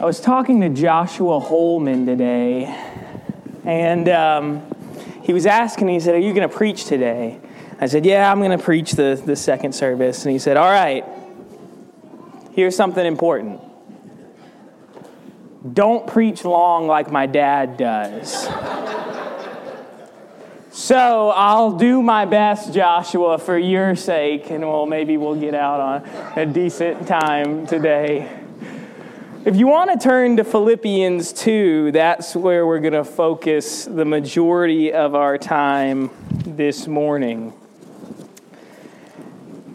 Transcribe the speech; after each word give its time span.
I 0.00 0.04
was 0.04 0.20
talking 0.20 0.60
to 0.60 0.68
Joshua 0.68 1.40
Holman 1.40 2.06
today, 2.06 2.66
and 3.64 4.08
um, 4.08 4.62
he 5.24 5.32
was 5.32 5.44
asking, 5.44 5.88
he 5.88 5.98
said, 5.98 6.14
Are 6.14 6.20
you 6.20 6.32
going 6.32 6.48
to 6.48 6.54
preach 6.54 6.84
today? 6.84 7.40
I 7.80 7.86
said, 7.86 8.06
Yeah, 8.06 8.30
I'm 8.30 8.38
going 8.38 8.56
to 8.56 8.62
preach 8.62 8.92
the, 8.92 9.20
the 9.26 9.34
second 9.34 9.74
service. 9.74 10.24
And 10.24 10.30
he 10.30 10.38
said, 10.38 10.56
All 10.56 10.70
right, 10.70 11.04
here's 12.52 12.76
something 12.76 13.04
important. 13.04 13.60
Don't 15.74 16.06
preach 16.06 16.44
long 16.44 16.86
like 16.86 17.10
my 17.10 17.26
dad 17.26 17.76
does. 17.76 18.44
so 20.70 21.30
I'll 21.30 21.72
do 21.72 22.02
my 22.04 22.24
best, 22.24 22.72
Joshua, 22.72 23.36
for 23.36 23.58
your 23.58 23.96
sake, 23.96 24.48
and 24.50 24.62
we'll 24.62 24.86
maybe 24.86 25.16
we'll 25.16 25.40
get 25.40 25.54
out 25.54 25.80
on 25.80 26.38
a 26.38 26.46
decent 26.46 27.08
time 27.08 27.66
today. 27.66 28.44
If 29.48 29.56
you 29.56 29.66
want 29.66 29.90
to 29.90 29.96
turn 29.96 30.36
to 30.36 30.44
Philippians 30.44 31.32
2, 31.32 31.92
that's 31.92 32.36
where 32.36 32.66
we're 32.66 32.80
going 32.80 32.92
to 32.92 33.02
focus 33.02 33.86
the 33.86 34.04
majority 34.04 34.92
of 34.92 35.14
our 35.14 35.38
time 35.38 36.10
this 36.44 36.86
morning. 36.86 37.54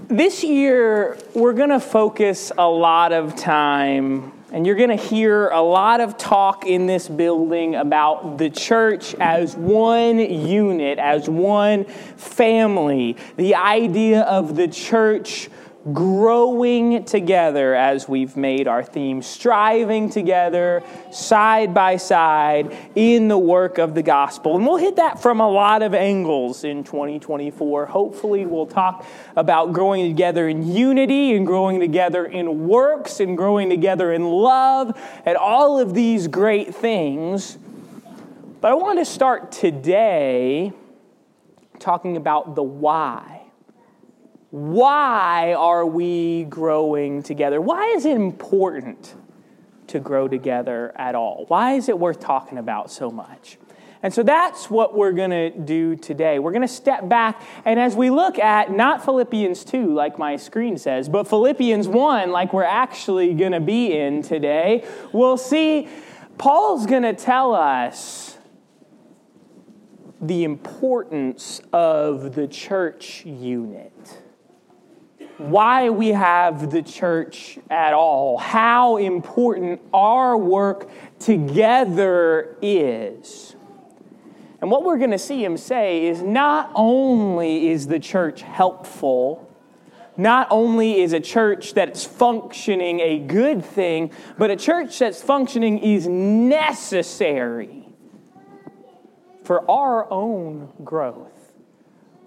This 0.09 0.43
year, 0.43 1.17
we're 1.33 1.53
going 1.53 1.71
to 1.71 1.79
focus 1.79 2.51
a 2.55 2.69
lot 2.69 3.13
of 3.13 3.35
time, 3.35 4.31
and 4.51 4.67
you're 4.67 4.75
going 4.75 4.95
to 4.95 5.03
hear 5.03 5.49
a 5.49 5.61
lot 5.63 6.01
of 6.01 6.19
talk 6.19 6.67
in 6.67 6.85
this 6.85 7.09
building 7.09 7.73
about 7.73 8.37
the 8.37 8.51
church 8.51 9.15
as 9.15 9.55
one 9.55 10.19
unit, 10.19 10.99
as 10.99 11.27
one 11.27 11.85
family, 11.85 13.17
the 13.37 13.55
idea 13.55 14.21
of 14.21 14.55
the 14.55 14.67
church 14.67 15.49
growing 15.91 17.03
together 17.03 17.75
as 17.75 18.07
we've 18.07 18.37
made 18.37 18.67
our 18.67 18.83
theme, 18.83 19.21
striving 19.21 20.09
together 20.09 20.81
side 21.11 21.73
by 21.73 21.97
side 21.97 22.77
in 22.95 23.27
the 23.27 23.37
work 23.37 23.77
of 23.77 23.93
the 23.93 24.03
gospel. 24.03 24.55
And 24.55 24.65
we'll 24.65 24.77
hit 24.77 24.95
that 24.95 25.21
from 25.21 25.41
a 25.41 25.49
lot 25.49 25.81
of 25.81 25.93
angles 25.93 26.63
in 26.63 26.85
2024. 26.85 27.87
Hopefully, 27.87 28.45
we'll 28.45 28.65
talk 28.65 29.05
about 29.35 29.73
growing 29.73 30.09
together 30.09 30.47
in 30.47 30.71
unity 30.71 31.35
and 31.35 31.45
growing 31.45 31.81
together 31.81 32.25
in 32.25 32.67
works 32.67 33.19
and 33.19 33.35
growing 33.35 33.69
together 33.69 34.13
in 34.13 34.23
love 34.23 34.97
and 35.25 35.35
all 35.35 35.79
of 35.79 35.93
these 35.93 36.29
great 36.29 36.73
things. 36.73 37.57
But 38.61 38.71
I 38.71 38.75
want 38.75 38.99
to 38.99 39.05
start 39.05 39.51
today 39.51 40.71
talking 41.79 42.15
about 42.15 42.55
the 42.55 42.63
why 42.63 43.32
why 44.53 45.55
are 45.55 45.83
we 45.83 46.43
growing 46.43 47.23
together? 47.23 47.59
Why 47.59 47.87
is 47.95 48.05
it 48.05 48.15
important 48.15 49.15
to 49.87 49.99
grow 49.99 50.27
together 50.27 50.93
at 50.95 51.15
all? 51.15 51.45
Why 51.47 51.73
is 51.73 51.89
it 51.89 51.97
worth 51.97 52.19
talking 52.19 52.59
about 52.59 52.91
so 52.91 53.09
much? 53.09 53.57
And 54.03 54.13
so 54.13 54.21
that's 54.21 54.69
what 54.69 54.95
we're 54.95 55.11
going 55.11 55.31
to 55.31 55.49
do 55.49 55.95
today. 55.95 56.37
We're 56.37 56.51
going 56.51 56.61
to 56.61 56.67
step 56.67 57.09
back, 57.09 57.41
and 57.65 57.79
as 57.79 57.95
we 57.95 58.11
look 58.11 58.37
at 58.37 58.71
not 58.71 59.03
Philippians 59.03 59.63
2, 59.65 59.91
like 59.91 60.19
my 60.19 60.35
screen 60.35 60.77
says, 60.77 61.09
but 61.09 61.27
Philippians 61.27 61.87
1, 61.87 62.29
like 62.29 62.53
we're 62.53 62.63
actually 62.63 63.33
going 63.33 63.53
to 63.53 63.59
be 63.59 63.97
in 63.97 64.21
today, 64.21 64.85
we'll 65.11 65.35
see 65.35 65.89
Paul's 66.37 66.85
going 66.85 67.01
to 67.01 67.13
tell 67.13 67.55
us 67.55 68.37
the 70.21 70.43
importance 70.43 71.59
of 71.73 72.35
the 72.35 72.47
church 72.47 73.25
unit 73.25 74.19
why 75.37 75.89
we 75.89 76.09
have 76.09 76.71
the 76.71 76.81
church 76.81 77.57
at 77.69 77.93
all, 77.93 78.37
how 78.37 78.97
important 78.97 79.81
our 79.93 80.37
work 80.37 80.89
together 81.19 82.55
is. 82.61 83.55
And 84.61 84.71
what 84.71 84.83
we're 84.83 84.97
going 84.97 85.11
to 85.11 85.19
see 85.19 85.43
him 85.43 85.57
say 85.57 86.05
is 86.05 86.21
not 86.21 86.71
only 86.73 87.69
is 87.69 87.87
the 87.87 87.99
church 87.99 88.41
helpful, 88.41 89.49
not 90.15 90.47
only 90.51 91.01
is 91.01 91.11
a 91.11 91.19
church 91.19 91.73
that's 91.73 92.05
functioning 92.05 92.99
a 92.99 93.19
good 93.19 93.65
thing, 93.65 94.11
but 94.37 94.51
a 94.51 94.55
church 94.55 94.99
that's 94.99 95.21
functioning 95.21 95.79
is 95.79 96.07
necessary 96.07 97.89
for 99.43 99.69
our 99.69 100.09
own 100.11 100.71
growth 100.83 101.42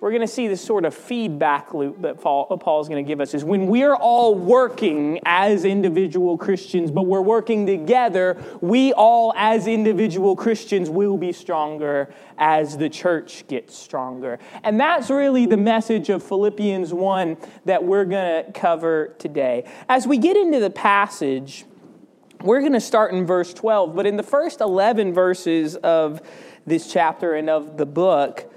we're 0.06 0.12
going 0.12 0.20
to 0.20 0.28
see 0.28 0.46
this 0.46 0.64
sort 0.64 0.84
of 0.84 0.94
feedback 0.94 1.74
loop 1.74 2.00
that 2.02 2.20
Paul, 2.20 2.80
is 2.80 2.88
going 2.88 3.04
to 3.04 3.08
give 3.08 3.20
us 3.20 3.34
is 3.34 3.42
when 3.42 3.66
we're 3.66 3.96
all 3.96 4.36
working 4.36 5.18
as 5.26 5.64
individual 5.64 6.38
Christians, 6.38 6.92
but 6.92 7.06
we're 7.06 7.20
working 7.20 7.66
together, 7.66 8.40
we 8.60 8.92
all 8.92 9.34
as 9.36 9.66
individual 9.66 10.36
Christians 10.36 10.88
will 10.88 11.16
be 11.16 11.32
stronger 11.32 12.08
as 12.38 12.76
the 12.76 12.88
church 12.88 13.48
gets 13.48 13.76
stronger. 13.76 14.38
And 14.62 14.78
that's 14.78 15.10
really 15.10 15.44
the 15.44 15.56
message 15.56 16.08
of 16.08 16.22
Philippians 16.22 16.94
1 16.94 17.36
that 17.64 17.82
we're 17.82 18.04
going 18.04 18.44
to 18.44 18.52
cover 18.52 19.16
today. 19.18 19.68
As 19.88 20.06
we 20.06 20.18
get 20.18 20.36
into 20.36 20.60
the 20.60 20.70
passage, 20.70 21.64
we're 22.42 22.60
going 22.60 22.74
to 22.74 22.80
start 22.80 23.12
in 23.12 23.26
verse 23.26 23.52
12, 23.52 23.96
but 23.96 24.06
in 24.06 24.16
the 24.16 24.22
first 24.22 24.60
11 24.60 25.12
verses 25.12 25.74
of 25.74 26.22
this 26.64 26.92
chapter 26.92 27.34
and 27.34 27.50
of 27.50 27.76
the 27.76 27.86
book, 27.86 28.52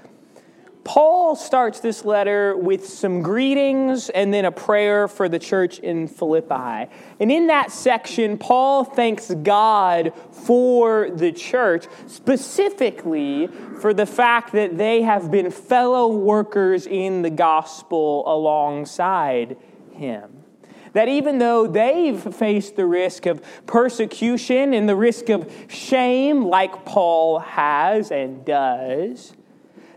Paul 0.84 1.36
starts 1.36 1.80
this 1.80 2.04
letter 2.04 2.56
with 2.56 2.88
some 2.88 3.22
greetings 3.22 4.08
and 4.08 4.32
then 4.32 4.44
a 4.44 4.52
prayer 4.52 5.08
for 5.08 5.28
the 5.28 5.38
church 5.38 5.78
in 5.78 6.08
Philippi. 6.08 6.90
And 7.20 7.30
in 7.30 7.48
that 7.48 7.70
section, 7.70 8.38
Paul 8.38 8.84
thanks 8.84 9.30
God 9.42 10.12
for 10.32 11.10
the 11.10 11.32
church, 11.32 11.86
specifically 12.06 13.48
for 13.80 13.92
the 13.92 14.06
fact 14.06 14.52
that 14.52 14.78
they 14.78 15.02
have 15.02 15.30
been 15.30 15.50
fellow 15.50 16.08
workers 16.08 16.86
in 16.86 17.22
the 17.22 17.30
gospel 17.30 18.24
alongside 18.26 19.56
him. 19.92 20.44
That 20.92 21.08
even 21.08 21.38
though 21.38 21.66
they've 21.66 22.20
faced 22.34 22.76
the 22.76 22.86
risk 22.86 23.26
of 23.26 23.42
persecution 23.66 24.74
and 24.74 24.88
the 24.88 24.96
risk 24.96 25.28
of 25.28 25.52
shame, 25.68 26.44
like 26.44 26.84
Paul 26.84 27.38
has 27.40 28.10
and 28.10 28.44
does, 28.44 29.34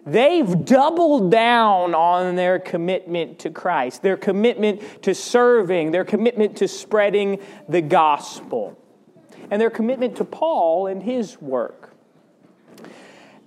They've 0.05 0.65
doubled 0.65 1.31
down 1.31 1.95
on 1.95 2.35
their 2.35 2.59
commitment 2.59 3.39
to 3.39 3.49
Christ, 3.49 4.01
their 4.01 4.17
commitment 4.17 5.03
to 5.03 5.15
serving, 5.15 5.91
their 5.91 6.03
commitment 6.03 6.57
to 6.57 6.67
spreading 6.67 7.39
the 7.69 7.81
gospel, 7.81 8.77
and 9.49 9.61
their 9.61 9.69
commitment 9.69 10.17
to 10.17 10.25
Paul 10.25 10.87
and 10.87 11.01
his 11.01 11.41
work. 11.41 11.93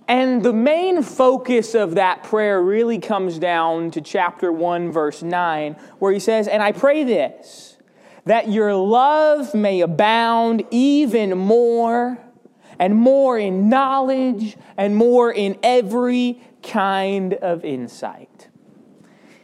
And 0.07 0.41
the 0.41 0.53
main 0.53 1.03
focus 1.03 1.75
of 1.75 1.95
that 1.95 2.23
prayer 2.23 2.61
really 2.61 2.97
comes 2.97 3.37
down 3.37 3.91
to 3.91 4.01
chapter 4.01 4.51
1, 4.51 4.91
verse 4.91 5.21
9, 5.21 5.73
where 5.99 6.13
he 6.13 6.19
says, 6.19 6.47
And 6.47 6.63
I 6.63 6.71
pray 6.71 7.03
this, 7.03 7.77
that 8.25 8.49
your 8.49 8.73
love 8.73 9.53
may 9.53 9.81
abound 9.81 10.63
even 10.71 11.37
more 11.37 12.17
and 12.79 12.95
more 12.95 13.37
in 13.37 13.69
knowledge 13.69 14.57
and 14.77 14.95
more 14.95 15.31
in 15.31 15.57
every 15.63 16.41
kind 16.61 17.33
of 17.35 17.63
insight. 17.65 18.49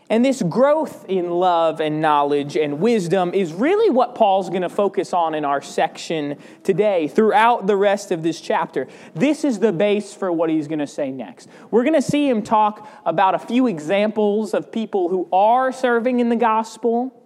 And 0.09 0.23
this 0.23 0.43
growth 0.43 1.05
in 1.07 1.31
love 1.31 1.79
and 1.79 1.99
knowledge 1.99 2.55
and 2.55 2.79
wisdom 2.79 3.33
is 3.33 3.51
really 3.51 3.89
what 3.89 4.13
Paul's 4.13 4.49
going 4.49 4.61
to 4.61 4.69
focus 4.69 5.11
on 5.11 5.33
in 5.33 5.43
our 5.43 5.59
section 5.59 6.37
today 6.63 7.07
throughout 7.07 7.65
the 7.65 7.75
rest 7.75 8.11
of 8.11 8.21
this 8.21 8.39
chapter. 8.39 8.87
This 9.15 9.43
is 9.43 9.57
the 9.57 9.71
base 9.71 10.13
for 10.13 10.31
what 10.31 10.51
he's 10.51 10.67
going 10.67 10.77
to 10.77 10.87
say 10.87 11.09
next. 11.09 11.49
We're 11.71 11.83
going 11.83 11.95
to 11.95 12.01
see 12.01 12.29
him 12.29 12.43
talk 12.43 12.87
about 13.05 13.33
a 13.33 13.39
few 13.39 13.65
examples 13.65 14.53
of 14.53 14.71
people 14.71 15.09
who 15.09 15.27
are 15.33 15.71
serving 15.71 16.19
in 16.19 16.29
the 16.29 16.35
gospel 16.35 17.19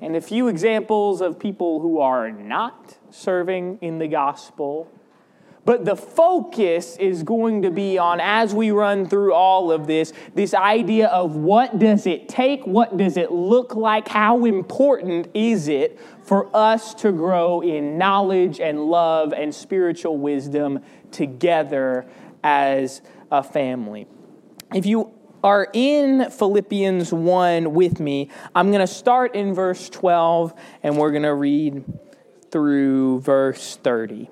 and 0.00 0.14
a 0.14 0.20
few 0.20 0.46
examples 0.46 1.20
of 1.20 1.38
people 1.40 1.80
who 1.80 1.98
are 1.98 2.30
not 2.30 2.98
serving 3.10 3.78
in 3.80 3.98
the 3.98 4.06
gospel. 4.06 4.88
But 5.66 5.84
the 5.84 5.96
focus 5.96 6.96
is 6.96 7.24
going 7.24 7.62
to 7.62 7.72
be 7.72 7.98
on, 7.98 8.20
as 8.20 8.54
we 8.54 8.70
run 8.70 9.04
through 9.08 9.34
all 9.34 9.72
of 9.72 9.88
this, 9.88 10.12
this 10.32 10.54
idea 10.54 11.08
of 11.08 11.34
what 11.34 11.80
does 11.80 12.06
it 12.06 12.28
take? 12.28 12.64
What 12.64 12.96
does 12.96 13.16
it 13.16 13.32
look 13.32 13.74
like? 13.74 14.06
How 14.06 14.44
important 14.44 15.26
is 15.34 15.66
it 15.66 15.98
for 16.22 16.54
us 16.56 16.94
to 16.94 17.10
grow 17.10 17.62
in 17.62 17.98
knowledge 17.98 18.60
and 18.60 18.84
love 18.86 19.32
and 19.32 19.52
spiritual 19.52 20.16
wisdom 20.18 20.84
together 21.10 22.06
as 22.44 23.02
a 23.32 23.42
family? 23.42 24.06
If 24.72 24.86
you 24.86 25.12
are 25.42 25.66
in 25.72 26.30
Philippians 26.30 27.12
1 27.12 27.74
with 27.74 27.98
me, 27.98 28.30
I'm 28.54 28.68
going 28.68 28.86
to 28.86 28.86
start 28.86 29.34
in 29.34 29.52
verse 29.52 29.90
12 29.90 30.54
and 30.84 30.96
we're 30.96 31.10
going 31.10 31.24
to 31.24 31.34
read 31.34 31.82
through 32.52 33.22
verse 33.22 33.74
30. 33.82 34.30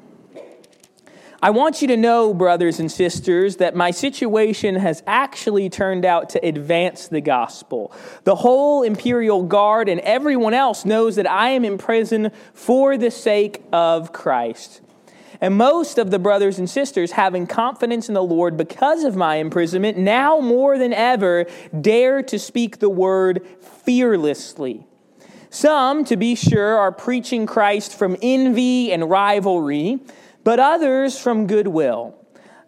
I 1.45 1.51
want 1.51 1.83
you 1.83 1.89
to 1.89 1.97
know, 1.99 2.33
brothers 2.33 2.81
and 2.81 2.91
sisters, 2.91 3.57
that 3.57 3.77
my 3.77 3.91
situation 3.91 4.77
has 4.77 5.03
actually 5.07 5.69
turned 5.69 6.07
out 6.07 6.31
to 6.31 6.43
advance 6.43 7.09
the 7.09 7.21
gospel. 7.21 7.93
The 8.23 8.35
whole 8.35 8.83
imperial 8.83 9.43
guard 9.43 9.91
and 9.91 10.01
everyone 10.01 10.55
else 10.55 10.87
knows 10.87 11.17
that 11.17 11.31
I 11.31 11.51
am 11.51 11.63
in 11.67 11.77
prison 11.77 12.31
for 12.55 12.97
the 12.97 13.11
sake 13.11 13.63
of 13.75 14.11
Christ. 14.11 14.81
And 15.39 15.55
most 15.55 15.99
of 15.99 16.11
the 16.11 16.19
brothers 16.19 16.59
and 16.59 16.71
sisters, 16.71 17.13
having 17.13 17.47
confidence 17.47 18.09
in 18.09 18.15
the 18.15 18.23
Lord 18.23 18.57
because 18.57 19.05
of 19.05 19.15
my 19.15 19.37
imprisonment, 19.37 19.99
now 19.99 20.41
more 20.41 20.79
than 20.79 20.95
ever 20.95 21.45
dare 21.79 22.23
to 22.23 22.39
speak 22.39 22.79
the 22.79 22.89
word 22.89 23.47
fearlessly. 23.61 24.87
Some, 25.51 26.07
to 26.07 26.17
be 26.17 26.37
sure, 26.37 26.79
are 26.79 26.91
preaching 26.91 27.45
Christ 27.45 27.95
from 27.95 28.17
envy 28.23 28.91
and 28.91 29.11
rivalry 29.11 30.01
but 30.45 30.61
others 30.61 31.19
from 31.19 31.47
goodwill. 31.47 32.15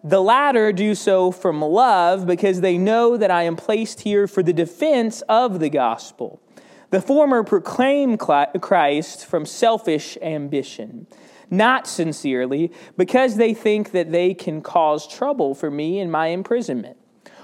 The 0.03 0.21
latter 0.21 0.71
do 0.71 0.95
so 0.95 1.31
from 1.31 1.61
love 1.61 2.25
because 2.25 2.61
they 2.61 2.77
know 2.77 3.17
that 3.17 3.31
I 3.31 3.43
am 3.43 3.55
placed 3.55 4.01
here 4.01 4.27
for 4.27 4.43
the 4.43 4.53
defense 4.53 5.21
of 5.29 5.59
the 5.59 5.69
gospel. 5.69 6.41
The 6.89 7.01
former 7.01 7.43
proclaim 7.43 8.17
Christ 8.17 9.25
from 9.25 9.45
selfish 9.45 10.17
ambition, 10.21 11.07
not 11.49 11.87
sincerely, 11.87 12.71
because 12.95 13.35
they 13.35 13.53
think 13.53 13.91
that 13.91 14.11
they 14.11 14.33
can 14.33 14.61
cause 14.61 15.07
trouble 15.07 15.53
for 15.53 15.69
me 15.69 15.99
in 15.99 16.09
my 16.09 16.27
imprisonment. 16.27 16.97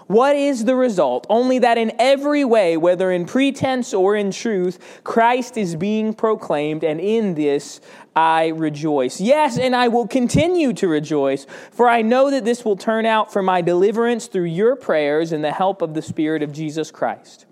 What 0.08 0.36
is 0.36 0.66
the 0.66 0.76
result? 0.76 1.26
Only 1.30 1.60
that 1.60 1.78
in 1.78 1.94
every 1.98 2.44
way, 2.44 2.78
whether 2.78 3.12
in 3.12 3.26
pretense 3.26 3.94
or 3.94 4.16
in 4.16 4.32
truth, 4.32 5.02
Christ 5.04 5.58
is 5.58 5.76
being 5.76 6.14
proclaimed, 6.14 6.84
and 6.84 7.00
in 7.00 7.36
this 7.36 7.80
I 8.16 8.48
rejoice. 8.48 9.22
Yes, 9.22 9.58
and 9.58 9.76
I 9.76 9.88
will 9.88 10.08
continue 10.08 10.74
to 10.74 10.88
rejoice, 10.88 11.48
for 11.72 11.88
I 11.88 12.02
know 12.02 12.30
that 12.32 12.46
this 12.46 12.66
will 12.66 12.76
turn 12.76 13.06
out 13.06 13.32
for 13.32 13.42
my 13.42 13.62
deliverance 13.62 14.28
through 14.28 14.46
your 14.46 14.76
prayers 14.76 15.32
and 15.32 15.44
the 15.44 15.52
help 15.52 15.82
of 15.82 15.94
the 15.94 16.02
Spirit 16.02 16.44
of 16.44 16.52
Jesus 16.52 16.92
Christ. 16.92 17.46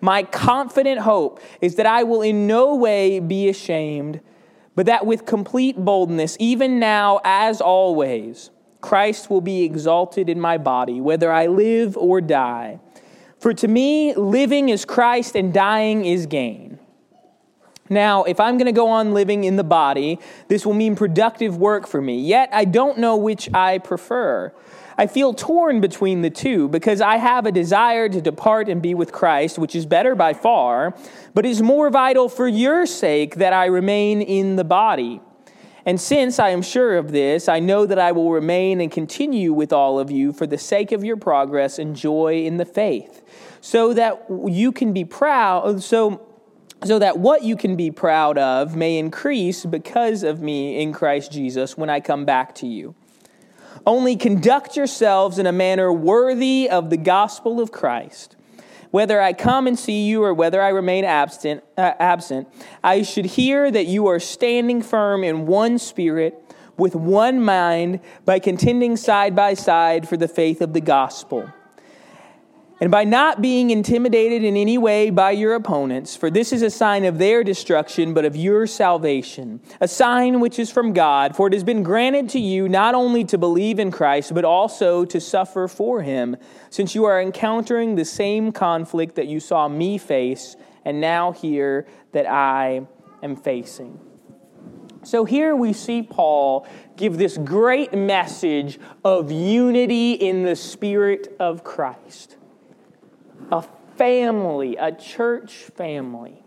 My 0.00 0.22
confident 0.22 1.00
hope 1.00 1.40
is 1.60 1.74
that 1.76 1.86
I 1.86 2.04
will 2.04 2.22
in 2.22 2.46
no 2.46 2.74
way 2.74 3.18
be 3.18 3.48
ashamed, 3.48 4.20
but 4.76 4.86
that 4.86 5.06
with 5.06 5.26
complete 5.26 5.76
boldness, 5.76 6.36
even 6.38 6.78
now 6.78 7.20
as 7.24 7.60
always, 7.60 8.50
Christ 8.80 9.30
will 9.30 9.40
be 9.40 9.64
exalted 9.64 10.28
in 10.28 10.40
my 10.40 10.58
body, 10.58 11.00
whether 11.00 11.32
I 11.32 11.46
live 11.46 11.96
or 11.96 12.20
die. 12.20 12.80
For 13.38 13.52
to 13.54 13.68
me, 13.68 14.14
living 14.14 14.68
is 14.68 14.84
Christ 14.84 15.36
and 15.36 15.52
dying 15.52 16.04
is 16.04 16.26
gain. 16.26 16.78
Now, 17.90 18.24
if 18.24 18.38
I'm 18.38 18.58
going 18.58 18.66
to 18.66 18.72
go 18.72 18.88
on 18.88 19.14
living 19.14 19.44
in 19.44 19.56
the 19.56 19.64
body, 19.64 20.18
this 20.48 20.66
will 20.66 20.74
mean 20.74 20.94
productive 20.94 21.56
work 21.56 21.86
for 21.86 22.02
me. 22.02 22.20
Yet, 22.20 22.50
I 22.52 22.64
don't 22.64 22.98
know 22.98 23.16
which 23.16 23.52
I 23.54 23.78
prefer. 23.78 24.52
I 24.98 25.06
feel 25.06 25.32
torn 25.32 25.80
between 25.80 26.22
the 26.22 26.30
two 26.30 26.68
because 26.68 27.00
I 27.00 27.16
have 27.16 27.46
a 27.46 27.52
desire 27.52 28.08
to 28.08 28.20
depart 28.20 28.68
and 28.68 28.82
be 28.82 28.94
with 28.94 29.12
Christ, 29.12 29.58
which 29.58 29.76
is 29.76 29.86
better 29.86 30.14
by 30.14 30.34
far, 30.34 30.94
but 31.34 31.46
is 31.46 31.62
more 31.62 31.88
vital 31.88 32.28
for 32.28 32.48
your 32.48 32.84
sake 32.84 33.36
that 33.36 33.52
I 33.52 33.66
remain 33.66 34.20
in 34.20 34.56
the 34.56 34.64
body. 34.64 35.20
And 35.88 35.98
since 35.98 36.38
I 36.38 36.50
am 36.50 36.60
sure 36.60 36.98
of 36.98 37.12
this, 37.12 37.48
I 37.48 37.60
know 37.60 37.86
that 37.86 37.98
I 37.98 38.12
will 38.12 38.30
remain 38.30 38.82
and 38.82 38.92
continue 38.92 39.54
with 39.54 39.72
all 39.72 39.98
of 39.98 40.10
you 40.10 40.34
for 40.34 40.46
the 40.46 40.58
sake 40.58 40.92
of 40.92 41.02
your 41.02 41.16
progress 41.16 41.78
and 41.78 41.96
joy 41.96 42.44
in 42.44 42.58
the 42.58 42.66
faith, 42.66 43.22
so 43.62 43.94
that 43.94 44.22
you 44.28 44.70
can 44.70 44.92
be 44.92 45.06
proud, 45.06 45.82
so 45.82 46.26
so 46.84 46.98
that 46.98 47.18
what 47.18 47.42
you 47.42 47.56
can 47.56 47.74
be 47.74 47.90
proud 47.90 48.36
of 48.36 48.76
may 48.76 48.98
increase 48.98 49.64
because 49.64 50.22
of 50.24 50.42
me 50.42 50.82
in 50.82 50.92
Christ 50.92 51.32
Jesus 51.32 51.78
when 51.78 51.88
I 51.88 52.00
come 52.00 52.26
back 52.26 52.54
to 52.56 52.66
you. 52.66 52.94
Only 53.86 54.14
conduct 54.14 54.76
yourselves 54.76 55.38
in 55.38 55.46
a 55.46 55.52
manner 55.52 55.90
worthy 55.90 56.68
of 56.68 56.90
the 56.90 56.98
gospel 56.98 57.62
of 57.62 57.72
Christ. 57.72 58.36
Whether 58.90 59.20
I 59.20 59.32
come 59.32 59.66
and 59.66 59.78
see 59.78 60.06
you 60.06 60.22
or 60.24 60.32
whether 60.32 60.62
I 60.62 60.68
remain 60.68 61.04
absent, 61.04 61.62
uh, 61.76 61.92
absent, 61.98 62.48
I 62.82 63.02
should 63.02 63.26
hear 63.26 63.70
that 63.70 63.86
you 63.86 64.06
are 64.06 64.20
standing 64.20 64.82
firm 64.82 65.24
in 65.24 65.46
one 65.46 65.78
spirit, 65.78 66.42
with 66.76 66.94
one 66.94 67.42
mind, 67.42 68.00
by 68.24 68.38
contending 68.38 68.96
side 68.96 69.34
by 69.34 69.54
side 69.54 70.08
for 70.08 70.16
the 70.16 70.28
faith 70.28 70.60
of 70.60 70.72
the 70.72 70.80
gospel 70.80 71.52
and 72.80 72.90
by 72.92 73.02
not 73.02 73.42
being 73.42 73.70
intimidated 73.70 74.44
in 74.44 74.56
any 74.56 74.78
way 74.78 75.10
by 75.10 75.32
your 75.32 75.54
opponents, 75.54 76.14
for 76.14 76.30
this 76.30 76.52
is 76.52 76.62
a 76.62 76.70
sign 76.70 77.04
of 77.04 77.18
their 77.18 77.42
destruction, 77.42 78.14
but 78.14 78.24
of 78.24 78.36
your 78.36 78.66
salvation, 78.68 79.60
a 79.80 79.88
sign 79.88 80.38
which 80.38 80.60
is 80.60 80.70
from 80.70 80.92
God, 80.92 81.34
for 81.34 81.48
it 81.48 81.52
has 81.54 81.64
been 81.64 81.82
granted 81.82 82.28
to 82.30 82.38
you 82.38 82.68
not 82.68 82.94
only 82.94 83.24
to 83.24 83.38
believe 83.38 83.80
in 83.80 83.90
Christ, 83.90 84.32
but 84.32 84.44
also 84.44 85.04
to 85.06 85.20
suffer 85.20 85.66
for 85.66 86.02
him, 86.02 86.36
since 86.70 86.94
you 86.94 87.04
are 87.04 87.20
encountering 87.20 87.96
the 87.96 88.04
same 88.04 88.52
conflict 88.52 89.16
that 89.16 89.26
you 89.26 89.40
saw 89.40 89.68
me 89.68 89.98
face, 89.98 90.54
and 90.84 91.00
now 91.00 91.32
hear 91.32 91.86
that 92.12 92.30
I 92.30 92.86
am 93.22 93.34
facing. 93.34 93.98
So 95.02 95.24
here 95.24 95.56
we 95.56 95.72
see 95.72 96.02
Paul 96.02 96.66
give 96.96 97.18
this 97.18 97.38
great 97.38 97.92
message 97.92 98.78
of 99.04 99.32
unity 99.32 100.12
in 100.12 100.44
the 100.44 100.56
Spirit 100.56 101.34
of 101.40 101.64
Christ 101.64 102.37
a 103.50 103.62
family, 103.96 104.76
a 104.76 104.92
church 104.92 105.54
family. 105.76 106.42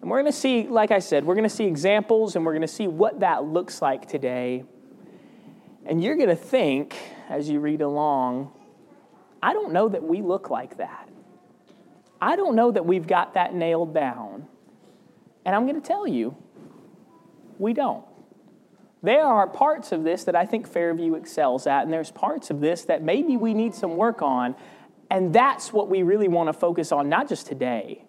And 0.00 0.10
we're 0.10 0.20
going 0.20 0.32
to 0.32 0.38
see, 0.38 0.68
like 0.68 0.90
I 0.90 1.00
said, 1.00 1.24
we're 1.24 1.34
going 1.34 1.48
to 1.48 1.54
see 1.54 1.64
examples 1.64 2.36
and 2.36 2.46
we're 2.46 2.52
going 2.52 2.62
to 2.62 2.68
see 2.68 2.86
what 2.86 3.20
that 3.20 3.44
looks 3.44 3.82
like 3.82 4.08
today. 4.08 4.64
And 5.84 6.02
you're 6.02 6.16
going 6.16 6.28
to 6.28 6.36
think, 6.36 6.96
as 7.28 7.48
you 7.48 7.60
read 7.60 7.80
along, 7.80 8.52
I 9.42 9.52
don't 9.52 9.72
know 9.72 9.88
that 9.88 10.02
we 10.02 10.22
look 10.22 10.50
like 10.50 10.76
that. 10.76 11.08
I 12.20 12.36
don't 12.36 12.54
know 12.54 12.70
that 12.70 12.84
we've 12.84 13.06
got 13.06 13.34
that 13.34 13.54
nailed 13.54 13.94
down. 13.94 14.46
And 15.44 15.54
I'm 15.54 15.66
going 15.66 15.80
to 15.80 15.86
tell 15.86 16.06
you, 16.06 16.36
we 17.58 17.72
don't. 17.72 18.04
There 19.02 19.24
are 19.24 19.46
parts 19.46 19.92
of 19.92 20.02
this 20.02 20.24
that 20.24 20.34
I 20.34 20.44
think 20.44 20.66
Fairview 20.66 21.14
excels 21.14 21.66
at, 21.66 21.84
and 21.84 21.92
there's 21.92 22.10
parts 22.10 22.50
of 22.50 22.60
this 22.60 22.84
that 22.86 23.02
maybe 23.02 23.36
we 23.36 23.54
need 23.54 23.74
some 23.74 23.96
work 23.96 24.22
on. 24.22 24.56
And 25.10 25.32
that's 25.32 25.72
what 25.72 25.88
we 25.88 26.02
really 26.02 26.28
want 26.28 26.48
to 26.48 26.52
focus 26.52 26.92
on, 26.92 27.08
not 27.08 27.28
just 27.28 27.46
today, 27.46 28.04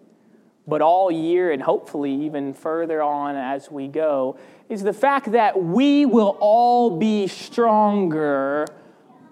but 0.67 0.81
all 0.81 1.09
year 1.09 1.51
and 1.51 1.61
hopefully 1.61 2.13
even 2.13 2.53
further 2.53 3.01
on 3.01 3.35
as 3.35 3.71
we 3.71 3.87
go, 3.87 4.37
is 4.67 4.83
the 4.83 4.93
fact 4.93 5.31
that 5.31 5.61
we 5.61 6.05
will 6.05 6.37
all 6.39 6.97
be 6.97 7.27
stronger 7.27 8.67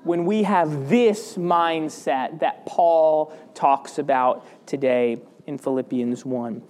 when 0.03 0.25
we 0.25 0.43
have 0.43 0.89
this 0.89 1.35
mindset 1.35 2.39
that 2.39 2.65
Paul 2.65 3.33
talks 3.53 3.99
about 3.99 4.45
today 4.65 5.17
in 5.45 5.57
Philippians 5.57 6.25
1. 6.25 6.63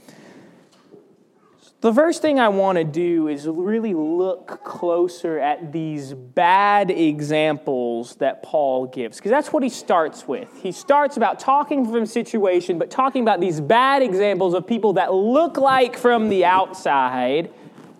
The 1.79 1.93
first 1.93 2.23
thing 2.23 2.39
I 2.39 2.47
want 2.49 2.79
to 2.79 2.83
do 2.83 3.27
is 3.27 3.47
really 3.47 3.93
look 3.93 4.63
closer 4.63 5.37
at 5.37 5.71
these 5.71 6.11
bad 6.11 6.89
examples 6.89 8.15
that 8.15 8.41
Paul 8.41 8.87
gives, 8.87 9.17
because 9.17 9.29
that's 9.29 9.53
what 9.53 9.61
he 9.61 9.69
starts 9.69 10.27
with. 10.27 10.49
He 10.63 10.71
starts 10.71 11.17
about 11.17 11.39
talking 11.39 11.85
from 11.85 12.07
situation, 12.07 12.79
but 12.79 12.89
talking 12.89 13.21
about 13.21 13.39
these 13.39 13.61
bad 13.61 14.01
examples 14.01 14.55
of 14.55 14.65
people 14.65 14.93
that 14.93 15.13
look 15.13 15.57
like 15.57 15.95
from 15.95 16.29
the 16.29 16.45
outside 16.45 17.51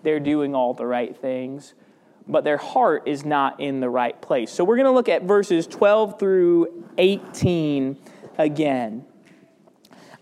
they're 0.02 0.20
doing 0.20 0.56
all 0.56 0.74
the 0.74 0.86
right 0.86 1.16
things, 1.16 1.74
but 2.26 2.42
their 2.42 2.56
heart 2.56 3.04
is 3.06 3.24
not 3.24 3.60
in 3.60 3.78
the 3.78 3.90
right 3.90 4.20
place. 4.20 4.50
So 4.50 4.64
we're 4.64 4.76
going 4.76 4.86
to 4.86 4.92
look 4.92 5.08
at 5.08 5.22
verses 5.22 5.68
12 5.68 6.18
through 6.18 6.84
18 6.98 7.96
again. 8.38 9.04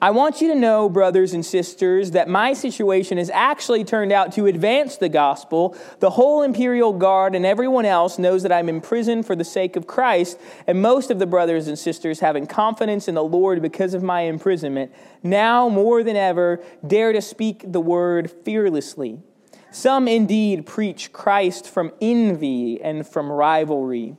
I 0.00 0.10
want 0.10 0.42
you 0.42 0.48
to 0.48 0.54
know, 0.54 0.90
brothers 0.90 1.32
and 1.32 1.44
sisters, 1.44 2.10
that 2.10 2.28
my 2.28 2.52
situation 2.52 3.16
has 3.16 3.30
actually 3.30 3.82
turned 3.82 4.12
out 4.12 4.30
to 4.34 4.44
advance 4.44 4.98
the 4.98 5.08
gospel. 5.08 5.74
The 6.00 6.10
whole 6.10 6.42
imperial 6.42 6.92
guard 6.92 7.34
and 7.34 7.46
everyone 7.46 7.86
else 7.86 8.18
knows 8.18 8.42
that 8.42 8.52
I'm 8.52 8.68
in 8.68 8.82
prison 8.82 9.22
for 9.22 9.34
the 9.34 9.44
sake 9.44 9.74
of 9.74 9.86
Christ, 9.86 10.38
and 10.66 10.82
most 10.82 11.10
of 11.10 11.18
the 11.18 11.26
brothers 11.26 11.66
and 11.66 11.78
sisters, 11.78 12.20
having 12.20 12.46
confidence 12.46 13.08
in 13.08 13.14
the 13.14 13.24
Lord 13.24 13.62
because 13.62 13.94
of 13.94 14.02
my 14.02 14.22
imprisonment, 14.22 14.92
now 15.22 15.70
more 15.70 16.02
than 16.02 16.16
ever 16.16 16.62
dare 16.86 17.14
to 17.14 17.22
speak 17.22 17.62
the 17.64 17.80
word 17.80 18.30
fearlessly. 18.30 19.20
Some 19.70 20.08
indeed 20.08 20.66
preach 20.66 21.10
Christ 21.10 21.70
from 21.70 21.90
envy 22.02 22.82
and 22.82 23.06
from 23.06 23.32
rivalry 23.32 24.18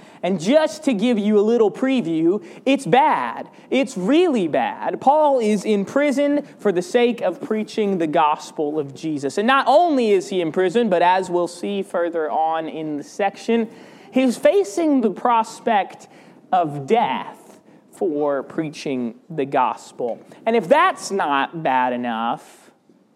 And 0.23 0.39
just 0.39 0.83
to 0.83 0.93
give 0.93 1.17
you 1.17 1.39
a 1.39 1.41
little 1.41 1.71
preview, 1.71 2.45
it's 2.65 2.85
bad. 2.85 3.49
It's 3.69 3.97
really 3.97 4.47
bad. 4.47 5.01
Paul 5.01 5.39
is 5.39 5.65
in 5.65 5.83
prison 5.83 6.45
for 6.59 6.71
the 6.71 6.81
sake 6.81 7.21
of 7.21 7.41
preaching 7.41 7.97
the 7.97 8.07
gospel 8.07 8.77
of 8.77 8.93
Jesus. 8.93 9.37
And 9.37 9.47
not 9.47 9.65
only 9.67 10.11
is 10.11 10.29
he 10.29 10.41
in 10.41 10.51
prison, 10.51 10.89
but 10.89 11.01
as 11.01 11.29
we'll 11.29 11.47
see 11.47 11.81
further 11.81 12.29
on 12.29 12.69
in 12.69 12.97
the 12.97 13.03
section, 13.03 13.69
he's 14.11 14.37
facing 14.37 15.01
the 15.01 15.11
prospect 15.11 16.07
of 16.51 16.85
death 16.85 17.59
for 17.91 18.43
preaching 18.43 19.15
the 19.29 19.45
gospel. 19.45 20.23
And 20.45 20.55
if 20.55 20.67
that's 20.67 21.11
not 21.11 21.63
bad 21.63 21.93
enough, 21.93 22.71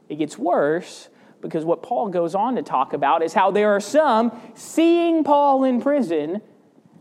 it 0.10 0.16
gets 0.16 0.38
worse 0.38 1.10
because 1.42 1.66
what 1.66 1.84
Paul 1.84 2.10
goes 2.10 2.34
on 2.34 2.56
to 2.56 2.64
talk 2.64 2.94
about 2.94 3.22
is 3.22 3.34
how 3.34 3.52
there 3.52 3.76
are 3.76 3.80
some 3.80 4.32
seeing 4.56 5.24
Paul 5.24 5.64
in 5.64 5.82
prison, 5.82 6.42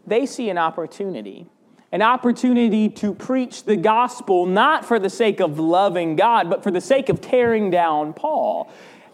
they 0.07 0.27
see 0.27 0.51
an 0.51 0.59
opportunity. 0.59 1.47
An 1.93 2.03
opportunity 2.03 2.89
to 2.89 3.15
preach 3.15 3.65
the 3.65 3.77
gospel, 3.77 4.47
not 4.47 4.85
for 4.85 4.99
the 4.99 5.11
sake 5.11 5.41
of 5.41 5.59
loving 5.61 6.17
God, 6.17 6.51
but 6.51 6.63
for 6.63 6.71
the 6.71 6.81
sake 6.81 7.09
of 7.09 7.21
tearing 7.21 7.71
down 7.71 8.13
Paul 8.13 8.71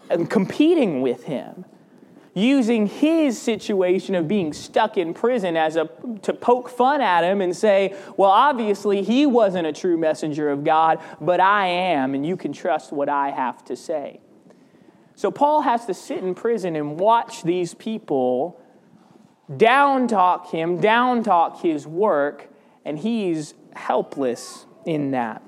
and 0.09 0.29
competing 0.29 1.01
with 1.01 1.23
him 1.25 1.65
using 2.33 2.87
his 2.87 3.39
situation 3.39 4.15
of 4.15 4.27
being 4.27 4.53
stuck 4.53 4.97
in 4.97 5.13
prison 5.13 5.57
as 5.57 5.75
a 5.75 5.89
to 6.21 6.33
poke 6.33 6.69
fun 6.69 7.01
at 7.01 7.23
him 7.23 7.41
and 7.41 7.55
say, 7.55 7.93
"Well, 8.15 8.31
obviously 8.31 9.01
he 9.01 9.25
wasn't 9.25 9.67
a 9.67 9.73
true 9.73 9.97
messenger 9.97 10.49
of 10.49 10.63
God, 10.63 10.99
but 11.19 11.39
I 11.39 11.67
am, 11.67 12.13
and 12.15 12.25
you 12.25 12.37
can 12.37 12.53
trust 12.53 12.93
what 12.93 13.09
I 13.09 13.31
have 13.31 13.65
to 13.65 13.75
say." 13.75 14.21
So 15.15 15.29
Paul 15.29 15.61
has 15.61 15.85
to 15.87 15.93
sit 15.93 16.19
in 16.19 16.33
prison 16.33 16.75
and 16.75 16.99
watch 16.99 17.43
these 17.43 17.73
people 17.73 18.57
down 19.57 20.07
talk 20.07 20.51
him, 20.51 20.79
down 20.79 21.23
talk 21.23 21.61
his 21.61 21.85
work, 21.87 22.49
and 22.85 22.97
he's 22.97 23.53
helpless 23.73 24.65
in 24.85 25.11
that. 25.11 25.41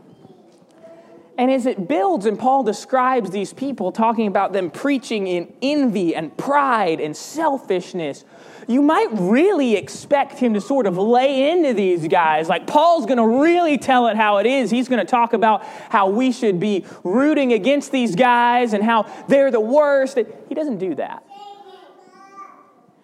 And 1.35 1.49
as 1.49 1.65
it 1.65 1.87
builds, 1.87 2.27
and 2.27 2.37
Paul 2.37 2.63
describes 2.63 3.31
these 3.31 3.53
people, 3.53 3.91
talking 3.91 4.27
about 4.27 4.53
them 4.53 4.69
preaching 4.69 5.25
in 5.25 5.51
envy 5.63 6.15
and 6.15 6.35
pride 6.37 6.99
and 6.99 7.17
selfishness, 7.17 8.23
you 8.67 8.83
might 8.83 9.07
really 9.11 9.75
expect 9.75 10.37
him 10.37 10.53
to 10.53 10.61
sort 10.61 10.85
of 10.85 10.95
lay 10.97 11.49
into 11.49 11.73
these 11.73 12.07
guys. 12.07 12.47
Like, 12.47 12.67
Paul's 12.67 13.07
going 13.07 13.17
to 13.17 13.41
really 13.41 13.79
tell 13.79 14.07
it 14.07 14.15
how 14.15 14.37
it 14.37 14.45
is. 14.45 14.69
He's 14.69 14.87
going 14.87 15.03
to 15.03 15.09
talk 15.09 15.33
about 15.33 15.63
how 15.89 16.07
we 16.09 16.31
should 16.31 16.59
be 16.59 16.85
rooting 17.03 17.51
against 17.51 17.91
these 17.91 18.15
guys 18.15 18.73
and 18.73 18.83
how 18.83 19.11
they're 19.27 19.51
the 19.51 19.59
worst. 19.59 20.19
He 20.47 20.55
doesn't 20.55 20.77
do 20.77 20.93
that. 20.95 21.25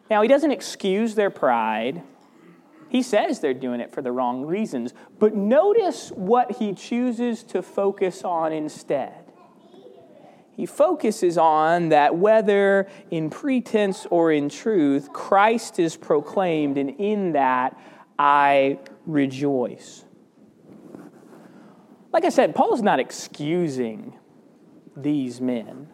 Now, 0.09 0.21
he 0.21 0.27
doesn't 0.27 0.51
excuse 0.51 1.15
their 1.15 1.29
pride. 1.29 2.01
He 2.89 3.03
says 3.03 3.39
they're 3.39 3.53
doing 3.53 3.79
it 3.79 3.91
for 3.91 4.01
the 4.01 4.11
wrong 4.11 4.45
reasons, 4.45 4.93
but 5.19 5.35
notice 5.35 6.09
what 6.09 6.53
he 6.53 6.73
chooses 6.73 7.43
to 7.43 7.61
focus 7.61 8.23
on 8.23 8.51
instead. 8.51 9.13
He 10.55 10.65
focuses 10.65 11.37
on 11.37 11.89
that 11.89 12.17
whether 12.17 12.89
in 13.11 13.29
pretense 13.29 14.07
or 14.09 14.31
in 14.31 14.49
truth, 14.49 15.13
Christ 15.13 15.79
is 15.79 15.95
proclaimed, 15.95 16.77
and 16.77 16.89
in 16.99 17.33
that 17.33 17.79
I 18.17 18.79
rejoice. 19.05 20.03
Like 22.11 22.25
I 22.25 22.29
said, 22.29 22.55
Paul 22.55 22.73
is 22.73 22.81
not 22.81 22.99
excusing 22.99 24.17
these 24.97 25.39
men. 25.39 25.87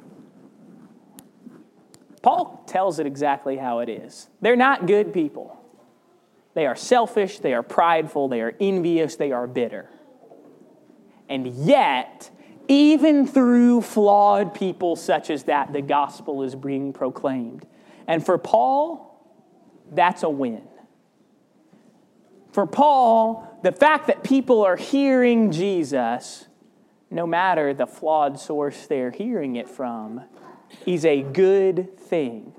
Paul 2.25 2.63
tells 2.65 2.97
it 2.97 3.05
exactly 3.05 3.55
how 3.55 3.81
it 3.81 3.87
is. 3.87 4.29
They're 4.41 4.55
not 4.55 4.87
good 4.87 5.13
people. 5.13 5.61
They 6.55 6.65
are 6.65 6.75
selfish, 6.75 7.37
they 7.37 7.53
are 7.53 7.61
prideful, 7.61 8.29
they 8.29 8.41
are 8.41 8.55
envious, 8.59 9.15
they 9.15 9.31
are 9.31 9.45
bitter. 9.45 9.91
And 11.29 11.45
yet, 11.45 12.31
even 12.67 13.27
through 13.27 13.81
flawed 13.81 14.55
people 14.55 14.95
such 14.95 15.29
as 15.29 15.43
that, 15.43 15.71
the 15.71 15.83
gospel 15.83 16.41
is 16.41 16.55
being 16.55 16.93
proclaimed. 16.93 17.67
And 18.07 18.25
for 18.25 18.39
Paul, 18.39 19.23
that's 19.91 20.23
a 20.23 20.29
win. 20.29 20.63
For 22.53 22.65
Paul, 22.65 23.59
the 23.61 23.71
fact 23.71 24.07
that 24.07 24.23
people 24.23 24.63
are 24.63 24.77
hearing 24.77 25.51
Jesus, 25.51 26.47
no 27.11 27.27
matter 27.27 27.71
the 27.75 27.85
flawed 27.85 28.39
source 28.39 28.87
they're 28.87 29.11
hearing 29.11 29.57
it 29.57 29.69
from, 29.69 30.23
is 30.85 31.05
a 31.05 31.21
good 31.21 31.97
thing 31.97 32.53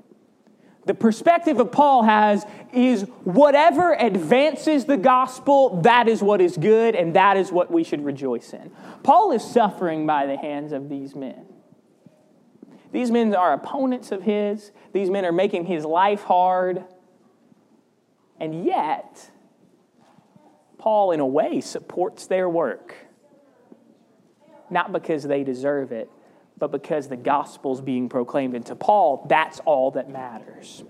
the 0.86 0.94
perspective 0.94 1.58
of 1.58 1.72
Paul 1.72 2.04
has 2.04 2.46
is 2.72 3.02
whatever 3.25 3.94
advances 3.94 4.84
the 4.84 4.96
gospel, 4.96 5.82
that 5.82 6.08
is 6.08 6.22
what 6.22 6.40
is 6.40 6.56
good, 6.56 6.94
and 6.94 7.14
that 7.16 7.36
is 7.36 7.50
what 7.50 7.72
we 7.72 7.82
should 7.82 8.04
rejoice 8.04 8.52
in. 8.52 8.70
Paul 9.02 9.32
is 9.32 9.42
suffering 9.42 10.06
by 10.06 10.26
the 10.26 10.36
hands 10.36 10.70
of 10.70 10.88
these 10.88 11.16
men. 11.16 11.44
These 12.92 13.10
men 13.10 13.34
are 13.34 13.52
opponents 13.52 14.12
of 14.12 14.22
his, 14.22 14.70
these 14.92 15.10
men 15.10 15.25
are 15.25 15.32
making 15.32 15.66
his 15.66 15.84
life 15.84 16.22
hard, 16.22 16.84
and 18.38 18.64
yet, 18.64 19.30
Paul, 20.78 21.10
in 21.10 21.18
a 21.18 21.26
way, 21.26 21.60
supports 21.60 22.28
their 22.28 22.48
work. 22.48 22.94
Not 24.70 24.92
because 24.92 25.25
they 25.25 25.42
deserve 25.42 25.90
it, 25.90 26.08
but 26.58 26.72
because 26.72 27.08
the 27.08 27.16
gospel's 27.16 27.80
being 27.80 28.08
proclaimed. 28.08 28.54
And 28.54 28.64
to 28.66 28.75
Paul, 28.75 29.26
that's 29.28 29.60
all 29.60 29.90
that 29.92 30.08
matters. 30.08 30.84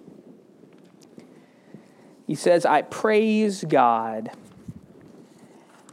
He 2.26 2.35
says, 2.35 2.64
I 2.64 2.82
praise 2.82 3.64
God. 3.64 4.30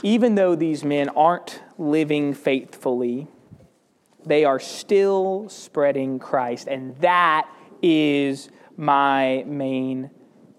Even 0.02 0.36
though 0.36 0.56
these 0.56 0.84
men 0.84 1.10
aren't 1.10 1.62
living 1.78 2.34
faithfully, 2.34 3.28
they 4.26 4.46
are 4.46 4.60
still 4.60 5.48
spreading 5.50 6.20
Christ. 6.20 6.68
And 6.68 6.96
that 6.98 7.50
is 7.82 8.50
my 8.76 9.44
main 9.48 10.12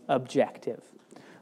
objective. 0.08 0.82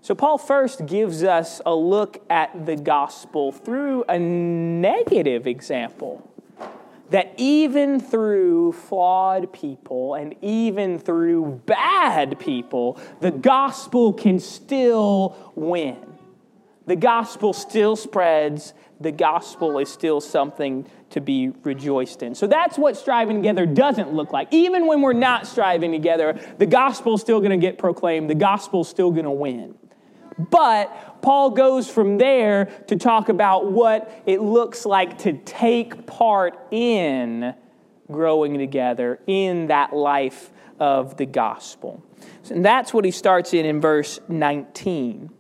So, 0.00 0.16
Paul 0.16 0.36
first 0.36 0.84
gives 0.86 1.22
us 1.22 1.60
a 1.64 1.72
look 1.72 2.24
at 2.28 2.66
the 2.66 2.74
gospel 2.74 3.52
through 3.52 4.02
a 4.08 4.18
negative 4.18 5.46
example 5.46 6.31
that 7.12 7.34
even 7.36 8.00
through 8.00 8.72
flawed 8.72 9.52
people 9.52 10.14
and 10.14 10.34
even 10.40 10.98
through 10.98 11.60
bad 11.66 12.38
people, 12.38 12.98
the 13.20 13.30
gospel 13.30 14.14
can 14.14 14.38
still 14.38 15.52
win. 15.54 15.98
The 16.86 16.96
gospel 16.96 17.52
still 17.52 17.96
spreads. 17.96 18.72
The 18.98 19.12
gospel 19.12 19.78
is 19.78 19.90
still 19.90 20.22
something 20.22 20.86
to 21.10 21.20
be 21.20 21.50
rejoiced 21.62 22.22
in. 22.22 22.34
So 22.34 22.46
that's 22.46 22.78
what 22.78 22.96
striving 22.96 23.36
together 23.36 23.66
doesn't 23.66 24.14
look 24.14 24.32
like. 24.32 24.48
Even 24.50 24.86
when 24.86 25.02
we're 25.02 25.12
not 25.12 25.46
striving 25.46 25.92
together, 25.92 26.40
the 26.56 26.66
gospel 26.66 27.14
is 27.14 27.20
still 27.20 27.40
going 27.40 27.50
to 27.50 27.58
get 27.58 27.76
proclaimed. 27.76 28.30
The 28.30 28.34
gospel 28.34 28.80
is 28.80 28.88
still 28.88 29.10
going 29.10 29.24
to 29.24 29.30
win. 29.30 29.74
But 30.50 31.20
Paul 31.22 31.50
goes 31.50 31.88
from 31.88 32.18
there 32.18 32.66
to 32.88 32.96
talk 32.96 33.28
about 33.28 33.70
what 33.70 34.22
it 34.26 34.40
looks 34.40 34.84
like 34.84 35.18
to 35.18 35.34
take 35.34 36.06
part 36.06 36.58
in 36.70 37.54
growing 38.10 38.58
together 38.58 39.20
in 39.26 39.68
that 39.68 39.94
life 39.94 40.50
of 40.78 41.16
the 41.16 41.26
gospel. 41.26 42.02
And 42.50 42.64
that's 42.64 42.92
what 42.92 43.04
he 43.04 43.10
starts 43.10 43.54
in 43.54 43.64
in 43.64 43.80
verse 43.80 44.20
19. 44.28 45.30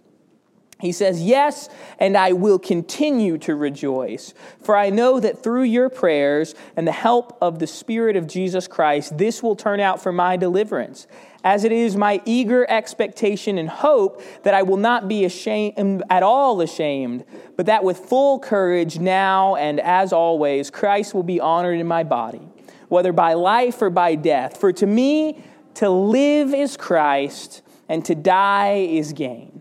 He 0.82 0.90
says, 0.90 1.22
Yes, 1.22 1.68
and 2.00 2.16
I 2.16 2.32
will 2.32 2.58
continue 2.58 3.38
to 3.38 3.54
rejoice, 3.54 4.34
for 4.60 4.76
I 4.76 4.90
know 4.90 5.20
that 5.20 5.40
through 5.40 5.62
your 5.62 5.88
prayers 5.88 6.56
and 6.74 6.88
the 6.88 6.92
help 6.92 7.38
of 7.40 7.60
the 7.60 7.68
Spirit 7.68 8.16
of 8.16 8.26
Jesus 8.26 8.66
Christ, 8.66 9.16
this 9.16 9.44
will 9.44 9.54
turn 9.54 9.78
out 9.78 10.02
for 10.02 10.10
my 10.10 10.36
deliverance 10.36 11.06
as 11.44 11.62
it 11.62 11.70
is 11.70 11.96
my 11.96 12.20
eager 12.24 12.68
expectation 12.68 13.58
and 13.58 13.68
hope 13.68 14.22
that 14.42 14.54
I 14.54 14.62
will 14.62 14.76
not 14.76 15.06
be 15.06 15.24
ashamed 15.24 16.02
at 16.10 16.24
all 16.24 16.60
ashamed, 16.60 17.24
but 17.56 17.66
that 17.66 17.84
with 17.84 17.98
full 17.98 18.40
courage 18.40 18.98
now 18.98 19.54
and 19.54 19.78
as 19.78 20.12
always 20.12 20.68
Christ 20.68 21.14
will 21.14 21.22
be 21.22 21.38
honored 21.38 21.78
in 21.78 21.86
my 21.86 22.02
body, 22.02 22.42
whether 22.88 23.12
by 23.12 23.34
life 23.34 23.80
or 23.80 23.90
by 23.90 24.16
death. 24.16 24.58
For 24.58 24.72
to 24.72 24.86
me 24.86 25.44
to 25.74 25.88
live 25.88 26.52
is 26.52 26.76
Christ 26.76 27.62
and 27.88 28.04
to 28.04 28.16
die 28.16 28.88
is 28.90 29.12
gain. 29.12 29.51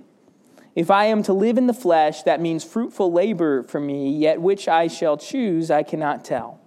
If 0.74 0.90
I 0.90 1.06
am 1.06 1.22
to 1.24 1.34
live 1.34 1.58
in 1.58 1.68
the 1.68 1.74
flesh, 1.74 2.24
that 2.24 2.40
means 2.40 2.64
fruitful 2.64 3.12
labor 3.12 3.64
for 3.64 3.80
me, 3.80 4.10
yet 4.10 4.42
which 4.42 4.70
I 4.70 4.88
shall 4.88 5.18
choose 5.18 5.70
I 5.70 5.84
cannot 5.84 6.24
tell. 6.24 6.62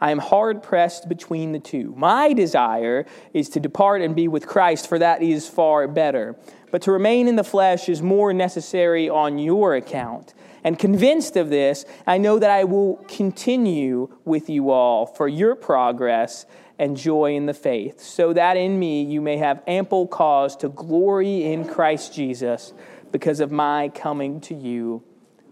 I 0.00 0.10
am 0.10 0.18
hard 0.18 0.62
pressed 0.62 1.08
between 1.08 1.52
the 1.52 1.58
two. 1.58 1.94
My 1.96 2.32
desire 2.32 3.06
is 3.32 3.48
to 3.50 3.60
depart 3.60 4.02
and 4.02 4.14
be 4.14 4.28
with 4.28 4.46
Christ, 4.46 4.86
for 4.86 4.98
that 4.98 5.22
is 5.22 5.48
far 5.48 5.88
better. 5.88 6.36
But 6.70 6.82
to 6.82 6.92
remain 6.92 7.26
in 7.26 7.36
the 7.36 7.44
flesh 7.44 7.88
is 7.88 8.02
more 8.02 8.32
necessary 8.32 9.08
on 9.08 9.38
your 9.38 9.74
account. 9.74 10.34
And 10.62 10.78
convinced 10.78 11.36
of 11.36 11.48
this, 11.48 11.86
I 12.06 12.18
know 12.18 12.38
that 12.38 12.50
I 12.50 12.64
will 12.64 12.96
continue 13.08 14.14
with 14.24 14.50
you 14.50 14.70
all 14.70 15.06
for 15.06 15.26
your 15.26 15.54
progress 15.54 16.44
and 16.78 16.96
joy 16.96 17.34
in 17.34 17.46
the 17.46 17.54
faith, 17.54 18.00
so 18.00 18.32
that 18.32 18.56
in 18.56 18.78
me 18.78 19.02
you 19.02 19.20
may 19.20 19.36
have 19.36 19.62
ample 19.66 20.06
cause 20.06 20.54
to 20.56 20.68
glory 20.68 21.44
in 21.44 21.66
Christ 21.66 22.14
Jesus 22.14 22.72
because 23.12 23.40
of 23.40 23.50
my 23.50 23.88
coming 23.90 24.40
to 24.42 24.54
you 24.54 25.02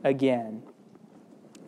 again. 0.05 0.63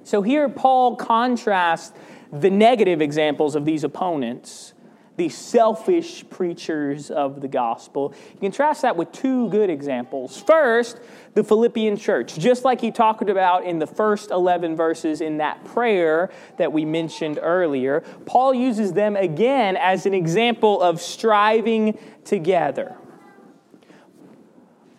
So 0.04 0.23
here, 0.23 0.49
Paul 0.49 0.97
contrasts 0.97 1.92
the 2.33 2.50
negative 2.50 3.02
examples 3.02 3.54
of 3.54 3.64
these 3.64 3.85
opponents, 3.85 4.73
these 5.16 5.37
selfish 5.37 6.25
preachers 6.30 7.11
of 7.11 7.40
the 7.40 7.49
gospel. 7.49 8.14
You 8.35 8.40
contrast 8.40 8.83
that 8.83 8.97
with 8.97 9.11
two 9.12 9.50
good 9.50 9.68
examples. 9.68 10.40
First, 10.40 11.00
the 11.35 11.42
Philippian 11.42 11.97
church, 11.97 12.38
just 12.38 12.64
like 12.64 12.80
he 12.80 12.90
talked 12.90 13.28
about 13.28 13.64
in 13.64 13.80
the 13.80 13.87
first 13.87 14.30
11 14.30 14.76
verses 14.76 15.21
in 15.21 15.38
that 15.38 15.64
prayer 15.64 16.30
that 16.57 16.73
we 16.73 16.85
mentioned 16.85 17.38
earlier, 17.42 18.02
Paul 18.26 18.54
uses 18.54 18.92
them 18.92 19.16
again 19.16 19.76
as 19.76 20.07
an 20.07 20.14
example 20.14 20.80
of 20.80 21.00
striving 21.00 21.99
together. 22.25 22.97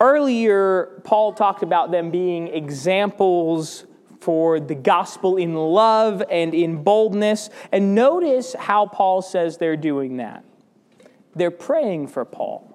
Earlier, 0.01 1.01
Paul 1.03 1.33
talked 1.33 1.63
about 1.63 1.91
them 1.91 2.09
being 2.09 2.47
examples 2.47 3.85
for 4.21 4.59
the 4.59 4.75
gospel 4.75 5.37
in 5.37 5.55
love 5.55 6.23
and 6.29 6.53
in 6.53 6.83
boldness. 6.83 7.49
And 7.71 7.95
notice 7.95 8.53
how 8.57 8.85
Paul 8.85 9.21
says 9.21 9.57
they're 9.57 9.77
doing 9.77 10.17
that. 10.17 10.43
They're 11.35 11.51
praying 11.51 12.07
for 12.07 12.25
Paul. 12.25 12.65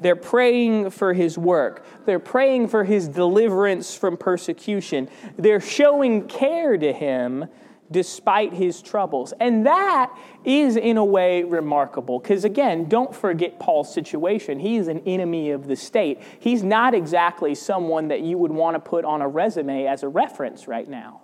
They're 0.00 0.16
praying 0.16 0.90
for 0.90 1.12
his 1.14 1.38
work. 1.38 1.86
They're 2.04 2.18
praying 2.18 2.68
for 2.68 2.84
his 2.84 3.08
deliverance 3.08 3.94
from 3.94 4.16
persecution. 4.16 5.08
They're 5.38 5.60
showing 5.60 6.26
care 6.28 6.76
to 6.76 6.92
him 6.92 7.46
despite 7.94 8.52
his 8.52 8.82
troubles. 8.82 9.32
And 9.38 9.66
that 9.66 10.12
is, 10.44 10.76
in 10.76 10.96
a 10.96 11.04
way, 11.04 11.44
remarkable. 11.44 12.18
Because, 12.18 12.44
again, 12.44 12.88
don't 12.88 13.14
forget 13.14 13.60
Paul's 13.60 13.94
situation. 13.94 14.58
He 14.58 14.76
is 14.76 14.88
an 14.88 14.98
enemy 15.06 15.52
of 15.52 15.68
the 15.68 15.76
state. 15.76 16.20
He's 16.40 16.64
not 16.64 16.92
exactly 16.92 17.54
someone 17.54 18.08
that 18.08 18.20
you 18.20 18.36
would 18.36 18.50
want 18.50 18.74
to 18.74 18.80
put 18.80 19.04
on 19.04 19.22
a 19.22 19.28
resume 19.28 19.86
as 19.86 20.02
a 20.02 20.08
reference 20.08 20.66
right 20.66 20.88
now. 20.88 21.22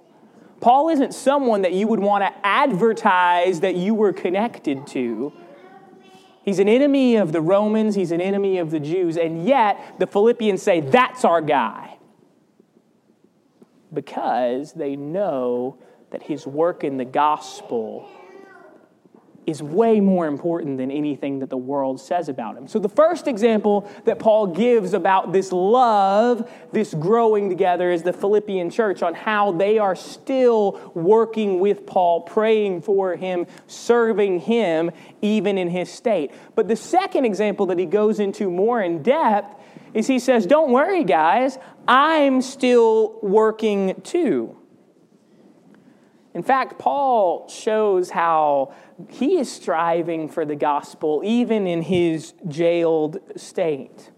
Paul 0.60 0.90
isn't 0.90 1.12
someone 1.12 1.62
that 1.62 1.72
you 1.72 1.88
would 1.88 1.98
want 1.98 2.22
to 2.22 2.46
advertise 2.46 3.60
that 3.60 3.74
you 3.74 3.92
were 3.92 4.12
connected 4.12 4.86
to. 4.88 5.32
He's 6.44 6.60
an 6.60 6.68
enemy 6.68 7.16
of 7.16 7.32
the 7.32 7.40
Romans, 7.40 7.96
he's 7.96 8.12
an 8.12 8.20
enemy 8.20 8.58
of 8.58 8.70
the 8.70 8.78
Jews, 8.78 9.16
and 9.16 9.44
yet 9.44 9.96
the 9.98 10.06
Philippians 10.06 10.62
say, 10.62 10.80
That's 10.80 11.24
our 11.24 11.40
guy. 11.40 11.98
Because 13.92 14.72
they 14.72 14.94
know 14.94 15.78
that 16.10 16.22
his 16.22 16.46
work 16.46 16.84
in 16.84 16.96
the 16.96 17.04
gospel 17.04 18.08
is 19.46 19.62
way 19.62 20.00
more 20.00 20.26
important 20.26 20.78
than 20.78 20.90
anything 20.90 21.40
that 21.40 21.50
the 21.50 21.56
world 21.56 22.00
says 22.00 22.28
about 22.28 22.56
him. 22.56 22.68
So, 22.68 22.78
the 22.78 22.88
first 22.88 23.26
example 23.26 23.90
that 24.04 24.18
Paul 24.18 24.48
gives 24.48 24.92
about 24.92 25.32
this 25.32 25.50
love, 25.50 26.50
this 26.72 26.94
growing 26.94 27.48
together, 27.48 27.90
is 27.90 28.02
the 28.02 28.12
Philippian 28.12 28.70
church 28.70 29.02
on 29.02 29.14
how 29.14 29.52
they 29.52 29.78
are 29.78 29.96
still 29.96 30.92
working 30.94 31.58
with 31.58 31.86
Paul, 31.86 32.22
praying 32.22 32.82
for 32.82 33.16
him, 33.16 33.46
serving 33.66 34.40
him, 34.40 34.90
even 35.22 35.58
in 35.58 35.68
his 35.68 35.90
state. 35.90 36.32
But 36.54 36.68
the 36.68 36.76
second 36.76 37.24
example 37.24 37.66
that 37.66 37.78
he 37.78 37.86
goes 37.86 38.20
into 38.20 38.50
more 38.50 38.80
in 38.82 39.02
depth 39.02 39.56
is 39.94 40.06
he 40.06 40.18
says, 40.18 40.46
Don't 40.46 40.70
worry, 40.70 41.02
guys, 41.02 41.58
I'm 41.88 42.42
still 42.42 43.18
working 43.22 44.00
too. 44.02 44.59
In 46.34 46.42
fact, 46.42 46.78
Paul 46.78 47.48
shows 47.48 48.10
how 48.10 48.72
he 49.08 49.38
is 49.38 49.50
striving 49.50 50.28
for 50.28 50.44
the 50.44 50.54
gospel 50.54 51.22
even 51.24 51.66
in 51.66 51.82
his 51.82 52.34
jailed 52.46 53.18
state. 53.36 54.12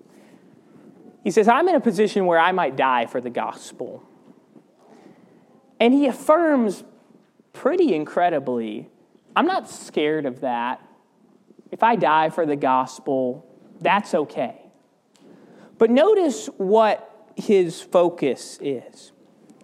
He 1.25 1.31
says, 1.31 1.49
I'm 1.49 1.69
in 1.69 1.75
a 1.75 1.81
position 1.81 2.27
where 2.27 2.39
I 2.39 2.53
might 2.53 2.77
die 2.77 3.07
for 3.07 3.21
the 3.21 3.31
gospel. 3.31 4.03
And 5.81 5.95
he 5.95 6.07
affirms 6.07 6.85
pretty 7.53 7.95
incredibly 7.95 8.91
I'm 9.35 9.47
not 9.47 9.69
scared 9.69 10.27
of 10.27 10.41
that. 10.41 10.81
If 11.71 11.83
I 11.83 11.97
die 11.97 12.29
for 12.29 12.45
the 12.45 12.57
gospel, 12.57 13.47
that's 13.81 14.15
okay. 14.15 14.61
But 15.79 15.91
notice 15.91 16.47
what 16.59 17.33
his 17.37 17.81
focus 17.81 18.59
is. 18.61 19.12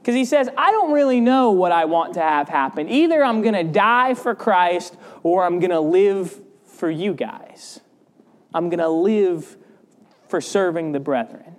Because 0.08 0.16
he 0.16 0.24
says, 0.24 0.48
I 0.56 0.70
don't 0.70 0.92
really 0.92 1.20
know 1.20 1.50
what 1.50 1.70
I 1.70 1.84
want 1.84 2.14
to 2.14 2.20
have 2.20 2.48
happen. 2.48 2.88
Either 2.88 3.22
I'm 3.22 3.42
going 3.42 3.52
to 3.52 3.62
die 3.62 4.14
for 4.14 4.34
Christ 4.34 4.96
or 5.22 5.44
I'm 5.44 5.60
going 5.60 5.68
to 5.68 5.80
live 5.80 6.40
for 6.64 6.90
you 6.90 7.12
guys. 7.12 7.80
I'm 8.54 8.70
going 8.70 8.78
to 8.78 8.88
live 8.88 9.58
for 10.26 10.40
serving 10.40 10.92
the 10.92 10.98
brethren. 10.98 11.56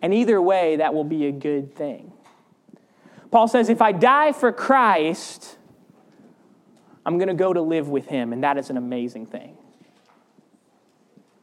And 0.00 0.14
either 0.14 0.40
way, 0.40 0.76
that 0.76 0.94
will 0.94 1.02
be 1.02 1.26
a 1.26 1.32
good 1.32 1.74
thing. 1.74 2.12
Paul 3.32 3.48
says, 3.48 3.68
if 3.68 3.82
I 3.82 3.90
die 3.90 4.30
for 4.30 4.52
Christ, 4.52 5.58
I'm 7.04 7.18
going 7.18 7.26
to 7.26 7.34
go 7.34 7.52
to 7.52 7.60
live 7.60 7.88
with 7.88 8.06
him, 8.06 8.32
and 8.32 8.44
that 8.44 8.58
is 8.58 8.70
an 8.70 8.76
amazing 8.76 9.26
thing. 9.26 9.58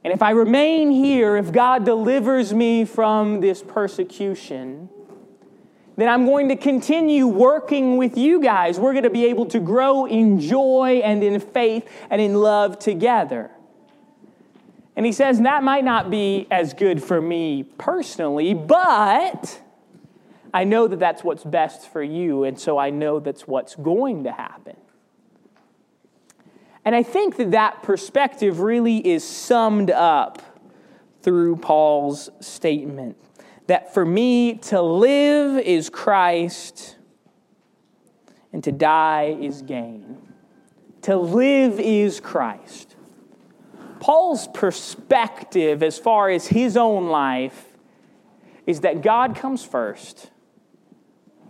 And 0.05 0.13
if 0.13 0.21
I 0.21 0.29
remain 0.29 0.89
here, 0.89 1.35
if 1.35 1.51
God 1.51 1.83
delivers 1.83 2.53
me 2.53 2.85
from 2.85 3.41
this 3.41 3.61
persecution, 3.61 4.87
then 5.97 6.09
I'm 6.09 6.25
going 6.25 6.49
to 6.49 6.55
continue 6.55 7.27
working 7.27 7.97
with 7.97 8.17
you 8.17 8.41
guys. 8.41 8.79
We're 8.79 8.93
going 8.93 9.03
to 9.03 9.09
be 9.09 9.25
able 9.25 9.45
to 9.47 9.59
grow 9.59 10.05
in 10.05 10.39
joy 10.39 11.01
and 11.03 11.23
in 11.23 11.39
faith 11.39 11.87
and 12.09 12.21
in 12.21 12.35
love 12.35 12.79
together. 12.79 13.51
And 14.95 15.05
he 15.05 15.11
says 15.11 15.41
that 15.41 15.63
might 15.63 15.83
not 15.83 16.09
be 16.09 16.47
as 16.51 16.73
good 16.73 17.03
for 17.03 17.21
me 17.21 17.63
personally, 17.63 18.53
but 18.53 19.61
I 20.53 20.63
know 20.63 20.87
that 20.87 20.99
that's 20.99 21.23
what's 21.23 21.43
best 21.43 21.89
for 21.91 22.01
you, 22.01 22.45
and 22.45 22.57
so 22.57 22.77
I 22.77 22.89
know 22.89 23.19
that's 23.19 23.45
what's 23.45 23.75
going 23.75 24.23
to 24.23 24.31
happen. 24.31 24.77
And 26.85 26.95
I 26.95 27.03
think 27.03 27.35
that 27.37 27.51
that 27.51 27.83
perspective 27.83 28.59
really 28.61 29.05
is 29.05 29.23
summed 29.23 29.91
up 29.91 30.41
through 31.23 31.57
Paul's 31.57 32.29
statement 32.39 33.17
that 33.67 33.93
for 33.93 34.05
me 34.05 34.55
to 34.55 34.81
live 34.81 35.59
is 35.59 35.89
Christ 35.89 36.97
and 38.53 38.63
to 38.63 38.71
die 38.71 39.37
is 39.39 39.61
gain. 39.61 40.17
To 41.03 41.17
live 41.17 41.79
is 41.79 42.19
Christ. 42.19 42.95
Paul's 43.99 44.47
perspective, 44.49 45.81
as 45.81 45.97
far 45.97 46.29
as 46.29 46.47
his 46.47 46.77
own 46.77 47.07
life, 47.07 47.65
is 48.65 48.81
that 48.81 49.01
God 49.01 49.35
comes 49.35 49.63
first, 49.63 50.31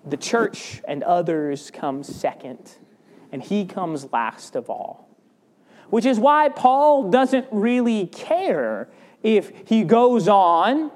the 0.06 0.18
church 0.18 0.82
and 0.88 1.04
others 1.04 1.72
come 1.72 2.04
second, 2.04 2.72
and 3.32 3.42
he 3.42 3.66
comes 3.66 4.12
last 4.12 4.56
of 4.56 4.70
all. 4.70 5.10
Which 5.90 6.06
is 6.06 6.20
why 6.20 6.50
Paul 6.50 7.10
doesn't 7.10 7.48
really 7.52 8.08
care 8.08 8.90
if 9.22 9.52
he 9.68 9.84
goes 9.84 10.28
on 10.28 10.92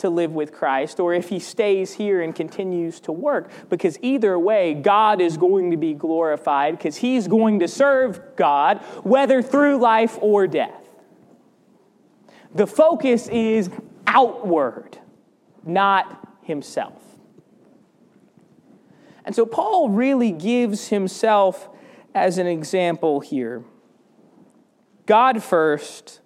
to 0.00 0.10
live 0.10 0.32
with 0.32 0.52
Christ 0.52 1.00
or 1.00 1.14
if 1.14 1.28
he 1.28 1.38
stays 1.38 1.92
here 1.92 2.20
and 2.20 2.34
continues 2.34 3.00
to 3.00 3.12
work. 3.12 3.50
Because 3.68 3.98
either 4.02 4.38
way, 4.38 4.74
God 4.74 5.20
is 5.20 5.36
going 5.36 5.70
to 5.70 5.76
be 5.76 5.94
glorified 5.94 6.76
because 6.76 6.96
he's 6.96 7.28
going 7.28 7.60
to 7.60 7.68
serve 7.68 8.20
God, 8.36 8.78
whether 9.04 9.42
through 9.42 9.78
life 9.78 10.18
or 10.20 10.46
death. 10.46 10.88
The 12.54 12.66
focus 12.66 13.28
is 13.28 13.70
outward, 14.06 14.98
not 15.64 16.28
himself. 16.42 17.02
And 19.24 19.34
so 19.34 19.46
Paul 19.46 19.90
really 19.90 20.32
gives 20.32 20.88
himself 20.88 21.68
as 22.14 22.38
an 22.38 22.46
example 22.46 23.20
here. 23.20 23.62
God 25.06 25.42
first, 25.42 26.20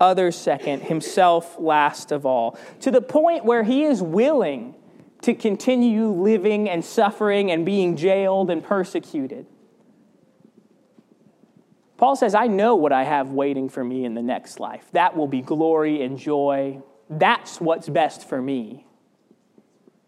others 0.00 0.36
second, 0.36 0.82
himself 0.82 1.58
last 1.58 2.10
of 2.10 2.26
all, 2.26 2.58
to 2.80 2.90
the 2.90 3.02
point 3.02 3.44
where 3.44 3.62
he 3.62 3.84
is 3.84 4.02
willing 4.02 4.74
to 5.22 5.34
continue 5.34 6.08
living 6.08 6.68
and 6.68 6.84
suffering 6.84 7.50
and 7.50 7.66
being 7.66 7.96
jailed 7.96 8.50
and 8.50 8.64
persecuted. 8.64 9.46
Paul 11.98 12.16
says, 12.16 12.34
I 12.34 12.46
know 12.46 12.76
what 12.76 12.92
I 12.92 13.04
have 13.04 13.30
waiting 13.32 13.68
for 13.68 13.84
me 13.84 14.06
in 14.06 14.14
the 14.14 14.22
next 14.22 14.58
life. 14.58 14.86
That 14.92 15.14
will 15.14 15.28
be 15.28 15.42
glory 15.42 16.02
and 16.02 16.18
joy. 16.18 16.80
That's 17.10 17.60
what's 17.60 17.88
best 17.90 18.26
for 18.26 18.40
me. 18.40 18.86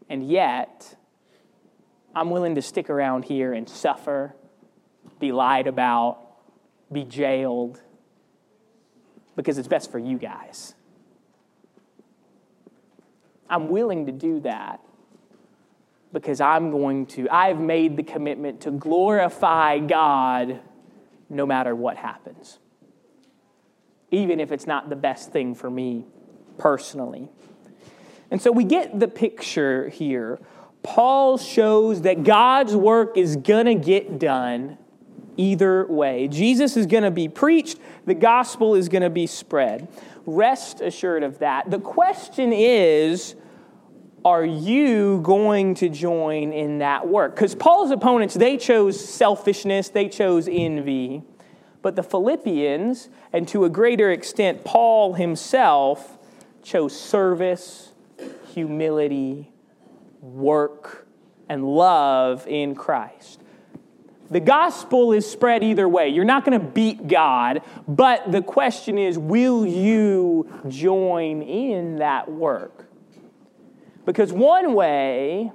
And 0.09 0.27
yet, 0.27 0.97
I'm 2.15 2.31
willing 2.31 2.55
to 2.55 2.63
stick 2.63 2.89
around 2.89 3.27
here 3.27 3.53
and 3.53 3.69
suffer 3.69 4.35
be 5.23 5.33
lied 5.33 5.69
about, 5.69 6.19
be 6.93 7.05
jailed, 7.05 7.81
because 9.37 9.59
it's 9.59 9.68
best 9.68 9.90
for 9.90 9.99
you 9.99 10.18
guys. 10.18 10.75
I'm 13.49 13.68
willing 13.68 14.07
to 14.07 14.12
do 14.12 14.40
that 14.40 14.81
because 16.12 16.40
I'm 16.40 16.71
going 16.71 17.07
to, 17.07 17.29
I've 17.29 17.59
made 17.59 17.97
the 17.97 18.03
commitment 18.03 18.62
to 18.62 18.71
glorify 18.71 19.79
God 19.79 20.61
no 21.29 21.47
matter 21.47 21.75
what 21.75 21.97
happens, 21.97 22.59
even 24.11 24.40
if 24.40 24.53
it's 24.53 24.66
not 24.66 24.90
the 24.90 24.97
best 24.97 25.33
thing 25.33 25.55
for 25.55 25.71
me 25.71 26.07
personally. 26.59 27.31
And 28.31 28.40
so 28.40 28.51
we 28.53 28.64
get 28.64 28.99
the 28.99 29.09
picture 29.09 29.88
here. 29.88 30.40
Paul 30.83 31.38
shows 31.38 32.03
that 32.03 32.25
God's 32.25 32.75
work 32.75 33.16
is 33.16 33.37
going 33.37 33.66
to 33.66 33.75
get 33.75 34.18
done 34.18 34.79
either 35.37 35.87
way. 35.87 36.29
Jesus 36.29 36.77
is 36.77 36.87
going 36.87 37.05
to 37.05 37.11
be 37.11 37.29
preached, 37.29 37.79
the 38.05 38.15
gospel 38.15 38.75
is 38.75 38.88
going 38.88 39.03
to 39.03 39.11
be 39.11 39.27
spread. 39.27 39.88
Rest 40.27 40.81
assured 40.81 41.23
of 41.23 41.38
that. 41.41 41.71
The 41.71 41.79
question 41.79 42.53
is, 42.53 43.35
are 44.25 44.45
you 44.45 45.21
going 45.23 45.75
to 45.77 45.88
join 45.88 46.53
in 46.53 46.79
that 46.79 47.09
work? 47.09 47.35
Because 47.35 47.55
Paul's 47.55 47.91
opponents, 47.91 48.35
they 48.35 48.57
chose 48.57 49.03
selfishness, 49.03 49.88
they 49.88 50.09
chose 50.09 50.49
envy. 50.51 51.23
But 51.83 51.97
the 51.97 52.03
Philippians, 52.05 53.09
and 53.33 53.49
to 53.49 53.65
a 53.65 53.69
greater 53.69 54.12
extent, 54.12 54.65
Paul 54.65 55.15
himself, 55.15 56.19
chose 56.62 56.99
service, 56.99 57.93
humility, 58.53 59.51
work, 60.21 61.09
and 61.49 61.65
love 61.65 62.47
in 62.47 62.77
Christ. 62.77 63.41
The 64.33 64.40
gospel 64.40 65.12
is 65.12 65.31
spread 65.31 65.62
either 65.62 65.87
way. 65.87 66.09
You're 66.09 66.25
not 66.25 66.47
going 66.47 66.59
to 66.59 66.66
beat 66.66 67.07
God, 67.07 67.61
but 67.87 68.33
the 68.33 68.40
question 68.40 68.97
is 68.97 69.18
will 69.18 69.66
you 69.66 70.62
join 70.68 71.42
in 71.42 71.97
that 71.97 72.31
work? 72.33 72.88
Because 74.07 74.33
one 74.33 74.73
way 74.73 75.53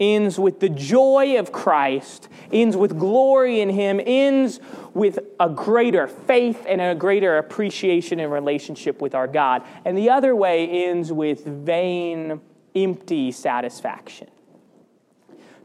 ends 0.00 0.38
with 0.38 0.58
the 0.58 0.70
joy 0.70 1.38
of 1.38 1.52
Christ, 1.52 2.30
ends 2.50 2.78
with 2.78 2.98
glory 2.98 3.60
in 3.60 3.68
Him, 3.68 4.00
ends 4.02 4.58
with 4.94 5.18
a 5.38 5.50
greater 5.50 6.06
faith 6.06 6.64
and 6.66 6.80
a 6.80 6.94
greater 6.94 7.36
appreciation 7.36 8.20
and 8.20 8.32
relationship 8.32 9.02
with 9.02 9.14
our 9.14 9.28
God. 9.28 9.64
And 9.84 9.98
the 9.98 10.08
other 10.08 10.34
way 10.34 10.86
ends 10.86 11.12
with 11.12 11.44
vain, 11.44 12.40
empty 12.74 13.32
satisfaction. 13.32 14.28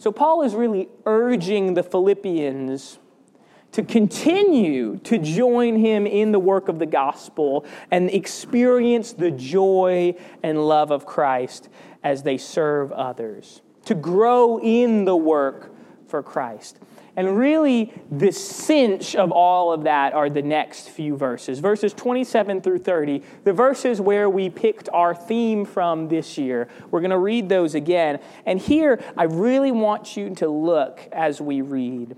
So 0.03 0.11
Paul 0.11 0.41
is 0.41 0.53
really 0.53 0.89
urging 1.05 1.75
the 1.75 1.81
Philippians 1.81 2.99
to 3.71 3.83
continue 3.83 4.97
to 4.97 5.17
join 5.17 5.77
him 5.77 6.05
in 6.05 6.33
the 6.33 6.39
work 6.39 6.67
of 6.67 6.77
the 6.77 6.85
gospel 6.85 7.63
and 7.89 8.09
experience 8.09 9.13
the 9.13 9.31
joy 9.31 10.15
and 10.43 10.67
love 10.67 10.91
of 10.91 11.05
Christ 11.05 11.69
as 12.03 12.23
they 12.23 12.37
serve 12.37 12.91
others, 12.91 13.61
to 13.85 13.95
grow 13.95 14.59
in 14.59 15.05
the 15.05 15.15
work 15.15 15.73
for 16.05 16.21
Christ. 16.21 16.79
And 17.15 17.37
really, 17.37 17.93
the 18.11 18.31
cinch 18.31 19.15
of 19.15 19.31
all 19.31 19.71
of 19.71 19.83
that 19.83 20.13
are 20.13 20.29
the 20.29 20.41
next 20.41 20.89
few 20.89 21.15
verses 21.15 21.59
verses 21.59 21.93
27 21.93 22.61
through 22.61 22.79
30, 22.79 23.21
the 23.43 23.53
verses 23.53 24.01
where 24.01 24.29
we 24.29 24.49
picked 24.49 24.89
our 24.91 25.13
theme 25.13 25.65
from 25.65 26.07
this 26.07 26.37
year. 26.37 26.67
We're 26.89 27.01
going 27.01 27.11
to 27.11 27.17
read 27.17 27.49
those 27.49 27.75
again. 27.75 28.19
And 28.45 28.59
here, 28.59 29.01
I 29.15 29.23
really 29.25 29.71
want 29.71 30.17
you 30.17 30.33
to 30.35 30.49
look 30.49 31.07
as 31.11 31.39
we 31.39 31.61
read. 31.61 32.17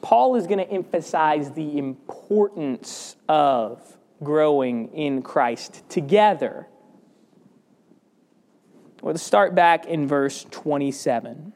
Paul 0.00 0.36
is 0.36 0.46
going 0.46 0.64
to 0.64 0.70
emphasize 0.70 1.50
the 1.50 1.78
importance 1.78 3.16
of 3.28 3.96
growing 4.22 4.92
in 4.94 5.22
Christ 5.22 5.82
together 5.88 6.68
Let's 9.00 9.22
start 9.22 9.54
back 9.54 9.86
in 9.86 10.08
verse 10.08 10.44
27. 10.50 11.52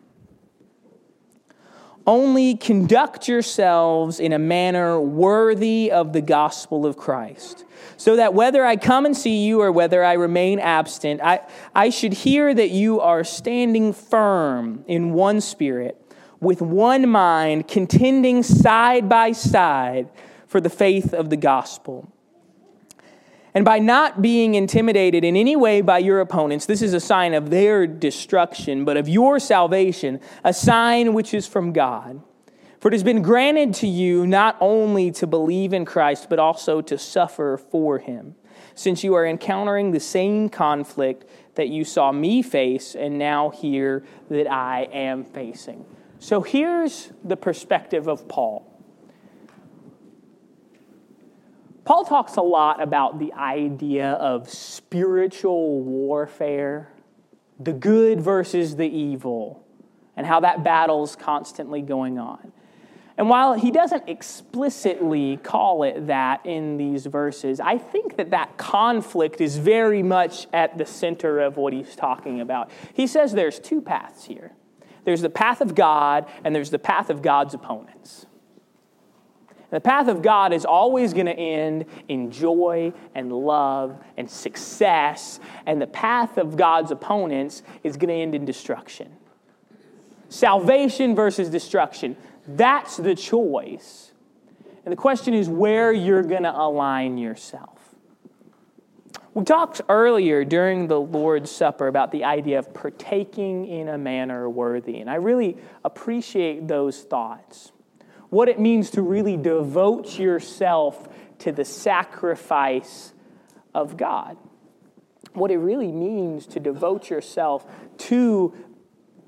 Only 2.07 2.57
conduct 2.57 3.29
yourselves 3.29 4.19
in 4.19 4.33
a 4.33 4.39
manner 4.39 5.01
worthy 5.01 5.91
of 5.91 6.13
the 6.13 6.21
gospel 6.21 6.85
of 6.85 6.97
Christ, 6.97 7.65
so 7.97 8.17
that 8.17 8.35
whether 8.35 8.65
I 8.65 8.77
come 8.77 9.07
and 9.07 9.17
see 9.17 9.45
you 9.45 9.61
or 9.61 9.71
whether 9.71 10.03
I 10.03 10.15
remain 10.15 10.59
absent, 10.59 11.21
I, 11.23 11.41
I 11.75 11.91
should 11.91 12.13
hear 12.13 12.53
that 12.53 12.71
you 12.71 13.01
are 13.01 13.23
standing 13.23 13.93
firm 13.93 14.85
in 14.89 15.13
one 15.13 15.41
spirit, 15.41 15.97
with 16.41 16.61
one 16.61 17.09
mind, 17.09 17.69
contending 17.69 18.43
side 18.43 19.09
by 19.09 19.33
side 19.33 20.11
for 20.47 20.61
the 20.61 20.71
faith 20.71 21.15
of 21.15 21.31
the 21.31 21.37
gospel 21.37 22.13
and 23.55 23.65
by 23.65 23.79
not 23.79 24.23
being 24.23 24.55
intimidated 24.55 25.25
in 25.25 25.37
any 25.37 25.57
way 25.57 25.83
by 25.83 25.99
your 25.99 26.21
opponents, 26.21 26.67
this 26.67 26.81
is 26.81 26.95
a 26.95 27.01
sign 27.01 27.35
of 27.35 27.51
their 27.51 27.87
destruction, 27.87 28.85
but 28.85 28.97
of 28.97 29.09
your 29.09 29.39
salvation, 29.39 30.21
a 30.43 30.55
sign 30.55 31.13
which 31.13 31.35
is 31.35 31.47
from 31.47 31.73
God. 31.73 32.23
For 32.81 32.89
it 32.89 32.95
has 32.95 33.05
been 33.05 33.23
granted 33.23 33.75
to 33.75 33.87
you 33.87 34.27
not 34.27 34.57
only 34.61 35.11
to 35.13 35.27
believe 35.27 35.73
in 35.73 35.85
Christ, 35.85 36.29
but 36.29 36.39
also 36.39 36.81
to 36.81 36.99
suffer 36.99 37.57
for 37.57 37.99
him, 37.99 38.35
since 38.75 39.05
you 39.05 39.15
are 39.15 39.27
encountering 39.27 39.93
the 39.93 40.01
same 40.01 40.49
conflict 40.49 41.25
that 41.55 41.69
you 41.69 41.85
saw 41.85 42.11
me 42.11 42.43
face 42.43 42.95
and 42.95 43.19
now 43.19 43.51
hear 43.51 44.05
that 44.31 44.51
I 44.51 44.89
am 44.93 45.25
facing. 45.25 45.85
So 46.19 46.41
here's 46.41 47.13
the 47.23 47.37
perspective 47.37 48.09
of 48.09 48.27
Paul. 48.29 48.72
Paul 51.85 52.05
talks 52.05 52.37
a 52.37 52.43
lot 52.43 52.81
about 52.81 53.19
the 53.19 53.33
idea 53.33 54.13
of 54.13 54.49
spiritual 54.49 55.81
warfare, 55.81 56.93
the 57.59 57.73
good 57.73 58.21
versus 58.21 58.77
the 58.77 58.87
evil, 58.87 59.65
and 60.17 60.27
how 60.27 60.41
that 60.41 60.63
battle's 60.63 61.17
constantly 61.17 61.83
going 61.83 62.19
on. 62.19 62.53
And 63.19 63.29
while 63.29 63.55
he 63.55 63.71
doesn't 63.71 64.09
explicitly 64.09 65.39
call 65.43 65.83
it 65.83 66.07
that 66.07 66.47
in 66.47 66.77
these 66.77 67.07
verses, 67.07 67.61
I 67.61 67.79
think 67.79 68.17
that 68.17 68.31
that 68.31 68.57
conflict 68.57 69.41
is 69.41 69.59
very 69.59 70.03
much 70.03 70.47
at 70.53 70.79
the 70.79 70.87
center 70.87 71.41
of 71.41 71.57
what 71.57 71.73
he's 71.73 71.95
talking 71.95 72.41
about. 72.41 72.71
He 72.95 73.07
says 73.07 73.33
there's 73.33 73.59
two 73.59 73.81
paths 73.81 74.25
here 74.25 74.53
there's 75.05 75.21
the 75.21 75.31
path 75.31 75.61
of 75.61 75.75
God, 75.75 76.27
and 76.45 76.55
there's 76.55 76.71
the 76.71 76.79
path 76.79 77.11
of 77.11 77.23
God's 77.23 77.55
opponents. 77.55 78.27
The 79.73 79.81
path 79.81 80.09
of 80.09 80.21
God 80.21 80.53
is 80.53 80.67
always 80.67 81.15
going 81.15 81.27
to 81.27 81.33
end 81.33 81.87
in 82.07 82.31
joy 82.31 82.93
and 83.15 83.33
love 83.33 83.99
and 84.19 84.31
success, 84.31 85.41
and 85.65 85.81
the 85.81 85.87
path 85.87 86.37
of 86.37 86.59
God's 86.59 86.91
opponents 86.91 87.63
is 87.83 87.97
going 87.97 88.09
to 88.11 88.15
end 88.15 88.35
in 88.35 88.45
destruction. 88.45 89.11
Salvation 90.29 91.15
versus 91.15 91.49
destruction. 91.49 92.19
That's 92.47 92.99
the 92.99 93.15
choice. 93.15 94.13
And 94.85 94.93
the 94.93 94.97
question 94.97 95.33
is 95.33 95.49
where 95.49 95.91
you're 95.91 96.23
going 96.23 96.43
to 96.43 96.55
align 96.55 97.17
yourself. 97.17 97.79
We 99.33 99.45
talked 99.45 99.81
earlier 99.89 100.45
during 100.45 100.87
the 100.87 101.01
Lord's 101.01 101.51
Supper 101.51 101.87
about 101.87 102.13
the 102.13 102.25
idea 102.25 102.59
of 102.59 102.75
partaking 102.75 103.67
in 103.69 103.89
a 103.89 103.97
manner 103.97 104.51
worthy, 104.51 104.99
and 104.99 105.09
I 105.09 105.15
really 105.15 105.57
appreciate 105.83 106.69
those 106.69 107.01
thoughts 107.05 107.72
what 108.33 108.49
it 108.49 108.59
means 108.59 108.89
to 108.89 109.03
really 109.03 109.37
devote 109.37 110.19
yourself 110.19 111.07
to 111.39 111.53
the 111.53 111.67
sacrifice 111.67 113.13
of 113.75 113.99
God. 113.99 114.39
What 115.35 115.51
it 115.51 115.59
really 115.59 115.93
means 115.93 116.47
to 116.47 116.59
devote 116.59 117.11
yourself 117.11 117.67
to 118.09 118.55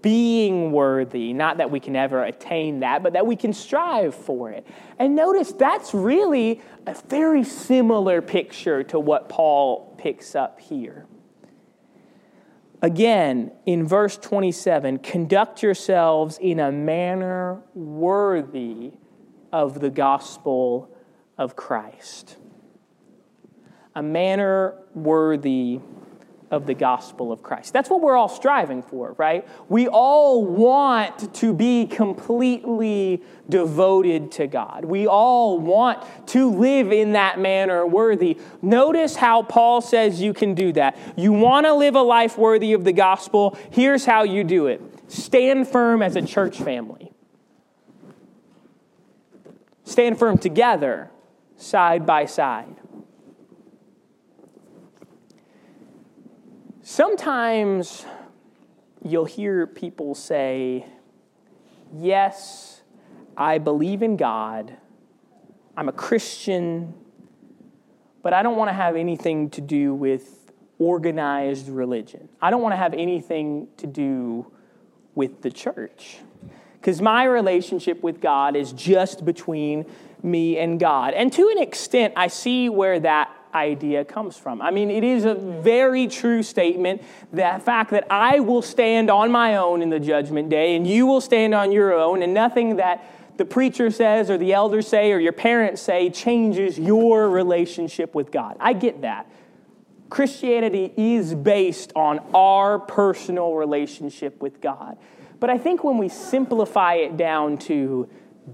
being 0.00 0.72
worthy. 0.72 1.34
Not 1.34 1.58
that 1.58 1.70
we 1.70 1.80
can 1.80 1.94
ever 1.96 2.24
attain 2.24 2.80
that, 2.80 3.02
but 3.02 3.12
that 3.12 3.26
we 3.26 3.36
can 3.36 3.52
strive 3.52 4.14
for 4.14 4.50
it. 4.50 4.66
And 4.98 5.14
notice 5.14 5.52
that's 5.52 5.92
really 5.92 6.62
a 6.86 6.96
very 7.06 7.44
similar 7.44 8.22
picture 8.22 8.82
to 8.84 8.98
what 8.98 9.28
Paul 9.28 9.94
picks 9.98 10.34
up 10.34 10.60
here. 10.60 11.04
Again, 12.84 13.50
in 13.64 13.86
verse 13.86 14.18
27, 14.18 14.98
conduct 14.98 15.62
yourselves 15.62 16.36
in 16.36 16.60
a 16.60 16.70
manner 16.70 17.62
worthy 17.72 18.92
of 19.50 19.80
the 19.80 19.88
gospel 19.88 20.94
of 21.38 21.56
Christ. 21.56 22.36
A 23.94 24.02
manner 24.02 24.74
worthy 24.94 25.80
of 26.54 26.66
the 26.66 26.74
gospel 26.74 27.32
of 27.32 27.42
Christ. 27.42 27.72
That's 27.72 27.90
what 27.90 28.00
we're 28.00 28.16
all 28.16 28.28
striving 28.28 28.82
for, 28.82 29.14
right? 29.18 29.46
We 29.68 29.88
all 29.88 30.44
want 30.44 31.34
to 31.34 31.52
be 31.52 31.86
completely 31.86 33.22
devoted 33.48 34.30
to 34.32 34.46
God. 34.46 34.84
We 34.84 35.06
all 35.06 35.58
want 35.58 36.02
to 36.28 36.50
live 36.50 36.92
in 36.92 37.12
that 37.12 37.38
manner 37.38 37.84
worthy. 37.86 38.38
Notice 38.62 39.16
how 39.16 39.42
Paul 39.42 39.80
says 39.80 40.22
you 40.22 40.32
can 40.32 40.54
do 40.54 40.72
that. 40.72 40.96
You 41.16 41.32
want 41.32 41.66
to 41.66 41.74
live 41.74 41.96
a 41.96 42.02
life 42.02 42.38
worthy 42.38 42.72
of 42.72 42.84
the 42.84 42.92
gospel? 42.92 43.58
Here's 43.70 44.04
how 44.04 44.22
you 44.22 44.44
do 44.44 44.68
it 44.68 44.80
stand 45.08 45.68
firm 45.68 46.02
as 46.02 46.16
a 46.16 46.22
church 46.22 46.58
family. 46.58 47.12
stand 49.84 50.18
firm 50.18 50.38
together, 50.38 51.10
side 51.56 52.06
by 52.06 52.24
side. 52.24 52.76
Sometimes 56.86 58.04
you'll 59.02 59.24
hear 59.24 59.66
people 59.66 60.14
say, 60.14 60.84
Yes, 61.96 62.82
I 63.38 63.56
believe 63.56 64.02
in 64.02 64.18
God, 64.18 64.76
I'm 65.78 65.88
a 65.88 65.92
Christian, 65.92 66.92
but 68.22 68.34
I 68.34 68.42
don't 68.42 68.58
want 68.58 68.68
to 68.68 68.74
have 68.74 68.96
anything 68.96 69.48
to 69.50 69.62
do 69.62 69.94
with 69.94 70.52
organized 70.78 71.70
religion. 71.70 72.28
I 72.42 72.50
don't 72.50 72.60
want 72.60 72.74
to 72.74 72.76
have 72.76 72.92
anything 72.92 73.68
to 73.78 73.86
do 73.86 74.52
with 75.14 75.40
the 75.40 75.50
church. 75.50 76.18
Because 76.74 77.00
my 77.00 77.24
relationship 77.24 78.02
with 78.02 78.20
God 78.20 78.56
is 78.56 78.74
just 78.74 79.24
between 79.24 79.86
me 80.22 80.58
and 80.58 80.78
God. 80.78 81.14
And 81.14 81.32
to 81.32 81.48
an 81.48 81.62
extent, 81.62 82.12
I 82.14 82.26
see 82.26 82.68
where 82.68 83.00
that 83.00 83.34
idea 83.54 84.04
comes 84.04 84.36
from. 84.36 84.60
I 84.60 84.70
mean, 84.70 84.90
it 84.90 85.04
is 85.04 85.24
a 85.24 85.34
very 85.34 86.06
true 86.06 86.42
statement 86.42 87.02
that 87.32 87.62
fact 87.62 87.90
that 87.92 88.06
I 88.10 88.40
will 88.40 88.62
stand 88.62 89.10
on 89.10 89.30
my 89.30 89.56
own 89.56 89.82
in 89.82 89.90
the 89.90 90.00
judgment 90.00 90.48
day 90.48 90.76
and 90.76 90.86
you 90.86 91.06
will 91.06 91.20
stand 91.20 91.54
on 91.54 91.72
your 91.72 91.92
own, 91.92 92.22
and 92.22 92.34
nothing 92.34 92.76
that 92.76 93.04
the 93.36 93.44
preacher 93.44 93.90
says 93.90 94.30
or 94.30 94.38
the 94.38 94.52
elders 94.52 94.86
say 94.86 95.12
or 95.12 95.18
your 95.18 95.32
parents 95.32 95.82
say 95.82 96.10
changes 96.10 96.78
your 96.78 97.28
relationship 97.28 98.14
with 98.14 98.30
God. 98.30 98.56
I 98.60 98.72
get 98.72 99.02
that. 99.02 99.28
Christianity 100.10 100.92
is 100.96 101.34
based 101.34 101.92
on 101.96 102.20
our 102.34 102.78
personal 102.78 103.54
relationship 103.54 104.40
with 104.40 104.60
God. 104.60 104.96
But 105.40 105.50
I 105.50 105.58
think 105.58 105.82
when 105.82 105.98
we 105.98 106.08
simplify 106.08 106.94
it 106.94 107.16
down 107.16 107.58
to 107.58 108.08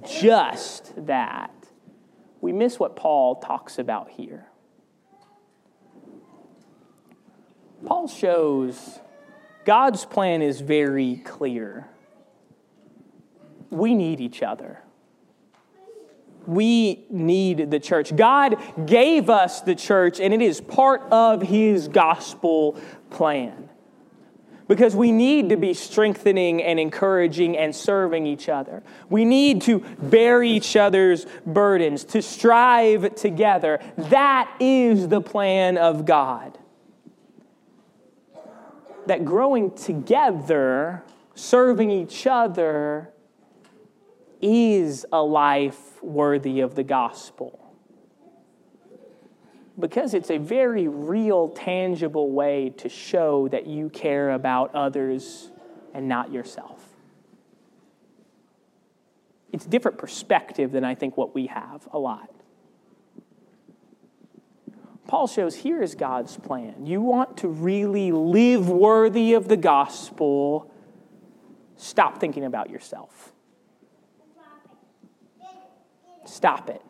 just 0.08 0.92
that, 1.06 1.52
we 2.40 2.52
miss 2.52 2.78
what 2.78 2.96
Paul 2.96 3.36
talks 3.36 3.78
about 3.78 4.08
here. 4.10 4.46
Paul 7.84 8.08
shows 8.08 8.98
God's 9.64 10.04
plan 10.04 10.42
is 10.42 10.60
very 10.60 11.16
clear. 11.16 11.88
We 13.70 13.94
need 13.94 14.20
each 14.20 14.42
other. 14.42 14.82
We 16.46 17.04
need 17.10 17.70
the 17.70 17.78
church. 17.78 18.14
God 18.16 18.56
gave 18.86 19.30
us 19.30 19.60
the 19.60 19.74
church, 19.74 20.20
and 20.20 20.34
it 20.34 20.42
is 20.42 20.60
part 20.60 21.02
of 21.12 21.42
His 21.42 21.88
gospel 21.88 22.80
plan. 23.10 23.68
Because 24.66 24.94
we 24.94 25.12
need 25.12 25.48
to 25.48 25.56
be 25.56 25.74
strengthening 25.74 26.62
and 26.62 26.78
encouraging 26.78 27.56
and 27.56 27.74
serving 27.74 28.26
each 28.26 28.48
other. 28.48 28.82
We 29.08 29.24
need 29.24 29.62
to 29.62 29.80
bear 30.00 30.42
each 30.42 30.76
other's 30.76 31.26
burdens, 31.44 32.04
to 32.04 32.22
strive 32.22 33.14
together. 33.16 33.80
That 33.98 34.50
is 34.60 35.08
the 35.08 35.20
plan 35.20 35.76
of 35.76 36.04
God 36.04 36.56
that 39.10 39.24
growing 39.24 39.72
together, 39.72 41.02
serving 41.34 41.90
each 41.90 42.28
other, 42.28 43.10
is 44.40 45.04
a 45.10 45.20
life 45.20 46.00
worthy 46.00 46.60
of 46.60 46.76
the 46.76 46.84
gospel. 46.84 47.74
Because 49.80 50.14
it's 50.14 50.30
a 50.30 50.38
very 50.38 50.86
real, 50.86 51.48
tangible 51.48 52.30
way 52.30 52.70
to 52.76 52.88
show 52.88 53.48
that 53.48 53.66
you 53.66 53.90
care 53.90 54.30
about 54.30 54.72
others 54.76 55.50
and 55.92 56.06
not 56.06 56.32
yourself. 56.32 56.80
It's 59.52 59.66
a 59.66 59.68
different 59.68 59.98
perspective 59.98 60.70
than 60.70 60.84
I 60.84 60.94
think 60.94 61.16
what 61.16 61.34
we 61.34 61.48
have 61.48 61.88
a 61.92 61.98
lot. 61.98 62.30
Paul 65.10 65.26
shows 65.26 65.56
here 65.56 65.82
is 65.82 65.96
God's 65.96 66.36
plan. 66.36 66.86
You 66.86 67.00
want 67.00 67.38
to 67.38 67.48
really 67.48 68.12
live 68.12 68.70
worthy 68.70 69.32
of 69.32 69.48
the 69.48 69.56
gospel, 69.56 70.72
stop 71.76 72.20
thinking 72.20 72.44
about 72.44 72.70
yourself. 72.70 73.32
Stop 76.24 76.70
it. 76.70 76.80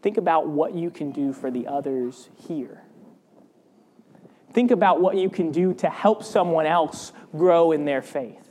Think 0.00 0.16
about 0.16 0.48
what 0.48 0.72
you 0.72 0.90
can 0.90 1.12
do 1.12 1.34
for 1.34 1.50
the 1.50 1.66
others 1.66 2.30
here. 2.48 2.82
Think 4.54 4.70
about 4.70 5.02
what 5.02 5.18
you 5.18 5.28
can 5.28 5.52
do 5.52 5.74
to 5.74 5.90
help 5.90 6.24
someone 6.24 6.64
else 6.64 7.12
grow 7.36 7.72
in 7.72 7.84
their 7.84 8.00
faith. 8.00 8.48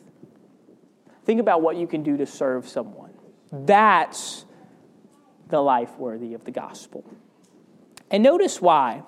Think 1.25 1.39
about 1.39 1.63
what 1.63 1.77
you 1.77 1.87
can 1.87 2.03
do 2.03 2.15
to 2.17 2.27
serve 2.27 2.69
someone. 2.69 3.13
That's 3.51 4.45
the 5.47 5.59
life 5.59 5.97
worthy 5.97 6.35
of 6.35 6.43
the 6.43 6.51
gospel. 6.51 7.03
And 8.11 8.23
notice 8.23 8.61
why. 8.61 9.03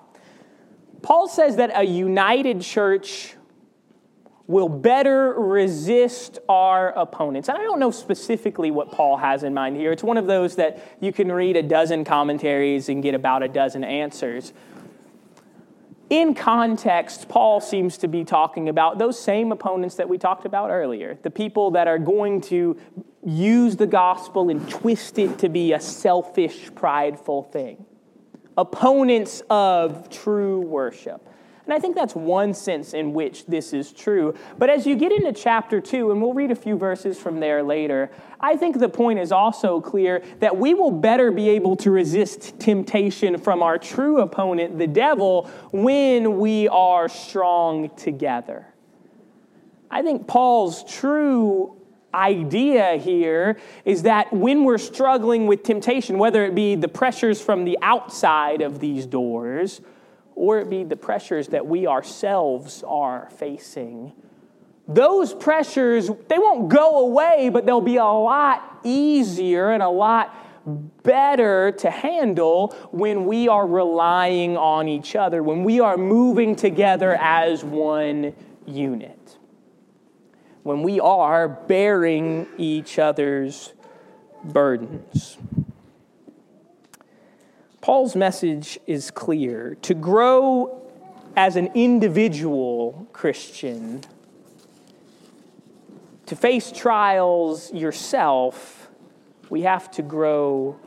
Paul 1.01 1.27
says 1.27 1.55
that 1.55 1.71
a 1.73 1.83
united 1.83 2.62
church 2.62 3.35
will 4.47 4.67
better 4.67 5.33
resist 5.33 6.39
our 6.49 6.89
opponents. 6.93 7.49
And 7.49 7.57
I 7.57 7.62
don't 7.62 7.79
know 7.79 7.91
specifically 7.91 8.71
what 8.71 8.91
Paul 8.91 9.17
has 9.17 9.43
in 9.43 9.53
mind 9.53 9.77
here. 9.77 9.91
It's 9.91 10.03
one 10.03 10.17
of 10.17 10.25
those 10.25 10.55
that 10.55 10.83
you 10.99 11.13
can 11.13 11.31
read 11.31 11.55
a 11.55 11.62
dozen 11.62 12.03
commentaries 12.03 12.89
and 12.89 13.03
get 13.03 13.13
about 13.13 13.43
a 13.43 13.47
dozen 13.47 13.83
answers. 13.83 14.51
In 16.09 16.33
context, 16.33 17.29
Paul 17.29 17.62
seems 17.62 17.99
to 17.99 18.07
be 18.07 18.23
talking 18.23 18.69
about 18.69 18.97
those 18.97 19.19
same 19.19 19.51
opponents 19.51 19.95
that 19.95 20.09
we 20.09 20.17
talked 20.17 20.45
about 20.45 20.71
earlier 20.71 21.19
the 21.21 21.29
people 21.29 21.69
that 21.71 21.88
are 21.88 21.99
going 21.99 22.41
to 22.41 22.75
use 23.23 23.75
the 23.75 23.85
gospel 23.85 24.49
and 24.49 24.67
twist 24.67 25.19
it 25.19 25.38
to 25.38 25.49
be 25.49 25.73
a 25.73 25.79
selfish, 25.79 26.73
prideful 26.73 27.43
thing 27.43 27.85
opponents 28.60 29.41
of 29.50 30.10
true 30.10 30.60
worship. 30.60 31.26
And 31.63 31.74
I 31.74 31.80
think 31.80 31.95
that's 31.95 32.15
one 32.15 32.54
sense 32.54 32.93
in 32.93 33.13
which 33.13 33.45
this 33.45 33.74
is 33.74 33.93
true. 33.93 34.34
But 34.58 34.69
as 34.69 34.86
you 34.86 34.95
get 34.95 35.12
into 35.12 35.32
chapter 35.32 35.80
2, 35.80 36.12
and 36.12 36.22
we'll 36.22 36.34
read 36.34 36.52
a 36.52 36.56
few 36.56 36.76
verses 36.76 37.17
from 37.17 37.39
there 37.39 37.63
later, 37.63 38.12
I 38.39 38.58
think 38.58 38.80
the 38.80 38.89
point 38.89 39.19
is 39.19 39.32
also 39.32 39.80
clear 39.80 40.24
that 40.39 40.58
we 40.58 40.74
will 40.74 40.91
better 40.91 41.32
be 41.32 41.48
able 41.50 41.76
to 41.78 41.91
resist 41.91 42.60
temptation 42.60 43.38
from 43.38 43.62
our 43.62 43.78
true 43.78 44.19
opponent, 44.19 44.78
the 44.78 44.88
devil, 44.88 45.50
when 45.72 46.39
we 46.39 46.67
are 46.67 47.08
strong 47.08 47.91
together. 47.91 48.65
I 49.91 50.02
think 50.02 50.28
Paul's 50.28 50.84
true 50.91 51.79
idea 52.13 52.98
here 52.98 53.58
is 53.86 54.04
that 54.04 54.32
when 54.34 54.63
we're 54.63 54.78
struggling 54.78 55.48
with 55.48 55.63
temptation, 55.63 56.17
whether 56.17 56.45
it 56.45 56.56
be 56.56 56.76
the 56.76 56.88
pressures 56.88 57.41
from 57.41 57.65
the 57.65 57.78
outside 57.82 58.62
of 58.62 58.80
these 58.80 59.06
doors 59.06 59.82
or 60.36 60.60
it 60.60 60.69
be 60.69 60.84
the 60.84 60.95
pressures 60.95 61.50
that 61.50 61.65
we 61.65 61.86
ourselves 61.86 62.84
are 62.88 63.30
facing, 63.32 64.13
those 64.88 65.34
pressures, 65.34 66.10
they 66.28 66.39
won't 66.39 66.69
go 66.69 67.00
away, 67.00 67.50
but 67.52 67.65
they'll 67.65 67.82
be 67.82 67.98
a 67.98 68.04
lot 68.04 68.80
easier 68.84 69.72
and 69.72 69.84
a 69.84 69.89
lot 69.89 70.36
better 71.04 71.72
to 71.72 71.89
handle 71.89 72.76
when 72.91 73.26
we 73.26 73.48
are 73.48 73.67
relying 73.67 74.58
on 74.58 74.88
each 74.88 75.15
other, 75.15 75.43
when 75.43 75.63
we 75.63 75.80
are 75.80 75.98
moving 75.98 76.56
together 76.56 77.15
as 77.19 77.63
one 77.63 78.34
unit 78.65 79.38
when 80.63 80.84
we 80.84 81.00
are 81.00 81.48
bearing 81.48 82.48
each 82.58 83.00
other's 83.00 83.74
burdens. 84.43 85.38
Paul's 87.82 88.15
message 88.15 88.80
is 88.86 89.10
clear. 89.10 89.78
To 89.84 89.93
grow 89.93 90.82
as 91.36 91.56
an 91.56 91.69
individual 91.74 93.08
Christian, 93.13 94.02
to 96.26 96.36
face 96.36 96.72
trials 96.72 97.74
yourself, 97.74 98.89
we 99.50 99.62
have 99.62 99.89
to 99.91 100.02
grow 100.02 100.78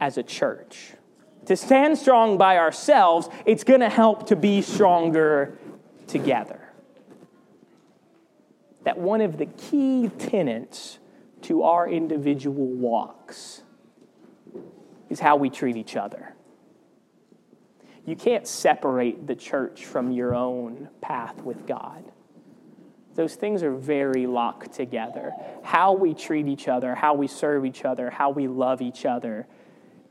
as 0.00 0.16
a 0.16 0.22
church. 0.22 0.92
To 1.46 1.56
stand 1.56 1.98
strong 1.98 2.38
by 2.38 2.58
ourselves, 2.58 3.28
it's 3.44 3.64
going 3.64 3.80
to 3.80 3.88
help 3.88 4.28
to 4.28 4.36
be 4.36 4.62
stronger 4.62 5.58
together 6.06 6.65
that 8.86 8.96
one 8.96 9.20
of 9.20 9.36
the 9.36 9.46
key 9.46 10.08
tenets 10.16 11.00
to 11.42 11.64
our 11.64 11.88
individual 11.88 12.68
walks 12.68 13.62
is 15.10 15.18
how 15.18 15.34
we 15.34 15.50
treat 15.50 15.76
each 15.76 15.96
other. 15.96 16.36
You 18.04 18.14
can't 18.14 18.46
separate 18.46 19.26
the 19.26 19.34
church 19.34 19.84
from 19.84 20.12
your 20.12 20.36
own 20.36 20.88
path 21.00 21.42
with 21.42 21.66
God. 21.66 22.04
Those 23.16 23.34
things 23.34 23.64
are 23.64 23.74
very 23.74 24.28
locked 24.28 24.74
together. 24.74 25.32
How 25.64 25.92
we 25.92 26.14
treat 26.14 26.46
each 26.46 26.68
other, 26.68 26.94
how 26.94 27.14
we 27.14 27.26
serve 27.26 27.66
each 27.66 27.84
other, 27.84 28.10
how 28.10 28.30
we 28.30 28.46
love 28.46 28.80
each 28.80 29.04
other 29.04 29.48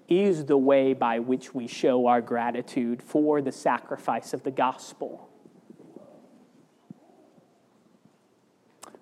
is 0.09 0.43
the 0.43 0.57
way 0.57 0.91
by 0.91 1.19
which 1.19 1.55
we 1.55 1.67
show 1.67 2.07
our 2.07 2.19
gratitude 2.19 3.01
for 3.01 3.41
the 3.41 3.53
sacrifice 3.53 4.33
of 4.33 4.43
the 4.43 4.51
gospel. 4.51 5.29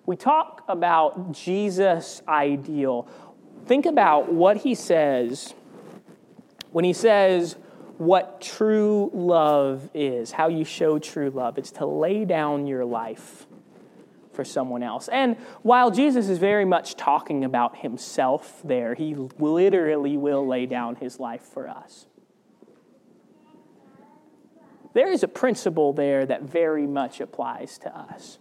We 0.06 0.16
talk 0.16 0.64
about 0.68 1.32
Jesus' 1.32 2.22
ideal, 2.28 3.08
Think 3.66 3.86
about 3.86 4.32
what 4.32 4.58
he 4.58 4.74
says 4.74 5.54
when 6.70 6.84
he 6.84 6.92
says 6.92 7.56
what 7.96 8.40
true 8.40 9.10
love 9.14 9.88
is, 9.94 10.32
how 10.32 10.48
you 10.48 10.64
show 10.64 10.98
true 10.98 11.30
love. 11.30 11.56
It's 11.56 11.70
to 11.72 11.86
lay 11.86 12.24
down 12.24 12.66
your 12.66 12.84
life 12.84 13.46
for 14.32 14.44
someone 14.44 14.82
else. 14.82 15.08
And 15.08 15.36
while 15.62 15.90
Jesus 15.90 16.28
is 16.28 16.38
very 16.38 16.64
much 16.64 16.96
talking 16.96 17.44
about 17.44 17.78
himself 17.78 18.60
there, 18.64 18.94
he 18.94 19.14
literally 19.14 20.16
will 20.16 20.46
lay 20.46 20.66
down 20.66 20.96
his 20.96 21.20
life 21.20 21.42
for 21.42 21.68
us. 21.68 22.06
There 24.92 25.10
is 25.10 25.22
a 25.22 25.28
principle 25.28 25.92
there 25.92 26.26
that 26.26 26.42
very 26.42 26.86
much 26.86 27.20
applies 27.20 27.78
to 27.78 27.96
us. 27.96 28.38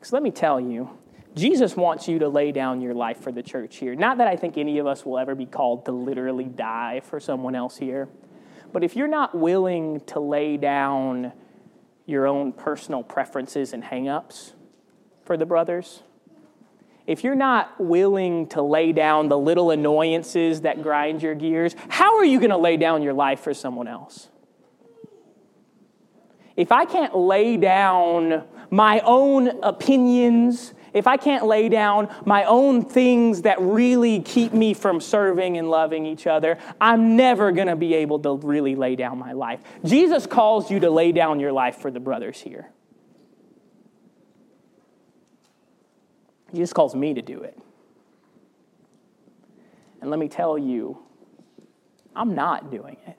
Because 0.00 0.14
let 0.14 0.22
me 0.22 0.30
tell 0.30 0.58
you, 0.58 0.88
Jesus 1.34 1.76
wants 1.76 2.08
you 2.08 2.20
to 2.20 2.28
lay 2.30 2.52
down 2.52 2.80
your 2.80 2.94
life 2.94 3.20
for 3.20 3.30
the 3.30 3.42
church 3.42 3.76
here. 3.76 3.94
Not 3.94 4.16
that 4.16 4.26
I 4.26 4.34
think 4.34 4.56
any 4.56 4.78
of 4.78 4.86
us 4.86 5.04
will 5.04 5.18
ever 5.18 5.34
be 5.34 5.44
called 5.44 5.84
to 5.84 5.92
literally 5.92 6.46
die 6.46 7.02
for 7.04 7.20
someone 7.20 7.54
else 7.54 7.76
here, 7.76 8.08
but 8.72 8.82
if 8.82 8.96
you're 8.96 9.08
not 9.08 9.34
willing 9.34 10.00
to 10.06 10.20
lay 10.20 10.56
down 10.56 11.32
your 12.06 12.26
own 12.26 12.52
personal 12.52 13.02
preferences 13.02 13.74
and 13.74 13.84
hangups 13.84 14.54
for 15.26 15.36
the 15.36 15.44
brothers, 15.44 16.02
if 17.06 17.22
you're 17.22 17.34
not 17.34 17.78
willing 17.78 18.46
to 18.48 18.62
lay 18.62 18.92
down 18.92 19.28
the 19.28 19.38
little 19.38 19.70
annoyances 19.70 20.62
that 20.62 20.82
grind 20.82 21.22
your 21.22 21.34
gears, 21.34 21.76
how 21.90 22.16
are 22.16 22.24
you 22.24 22.38
going 22.38 22.50
to 22.50 22.56
lay 22.56 22.78
down 22.78 23.02
your 23.02 23.12
life 23.12 23.40
for 23.40 23.52
someone 23.52 23.86
else? 23.86 24.30
If 26.56 26.72
I 26.72 26.86
can't 26.86 27.14
lay 27.14 27.58
down 27.58 28.44
my 28.70 29.00
own 29.00 29.62
opinions 29.62 30.74
if 30.92 31.06
I 31.06 31.16
can't 31.16 31.46
lay 31.46 31.68
down 31.68 32.12
my 32.24 32.44
own 32.44 32.84
things 32.84 33.42
that 33.42 33.60
really 33.60 34.20
keep 34.20 34.52
me 34.52 34.74
from 34.74 35.00
serving 35.00 35.56
and 35.56 35.70
loving 35.70 36.06
each 36.06 36.26
other, 36.26 36.58
I'm 36.80 37.16
never 37.16 37.52
going 37.52 37.68
to 37.68 37.76
be 37.76 37.94
able 37.94 38.18
to 38.20 38.34
really 38.36 38.74
lay 38.74 38.96
down 38.96 39.18
my 39.18 39.32
life. 39.32 39.60
Jesus 39.84 40.26
calls 40.26 40.70
you 40.70 40.80
to 40.80 40.90
lay 40.90 41.12
down 41.12 41.38
your 41.38 41.52
life 41.52 41.76
for 41.76 41.90
the 41.90 42.00
brothers 42.00 42.40
here. 42.40 42.70
Jesus 46.52 46.72
calls 46.72 46.96
me 46.96 47.14
to 47.14 47.22
do 47.22 47.42
it. 47.42 47.56
And 50.00 50.10
let 50.10 50.18
me 50.18 50.28
tell 50.28 50.58
you, 50.58 50.98
I'm 52.16 52.34
not 52.34 52.72
doing 52.72 52.96
it 53.06 53.16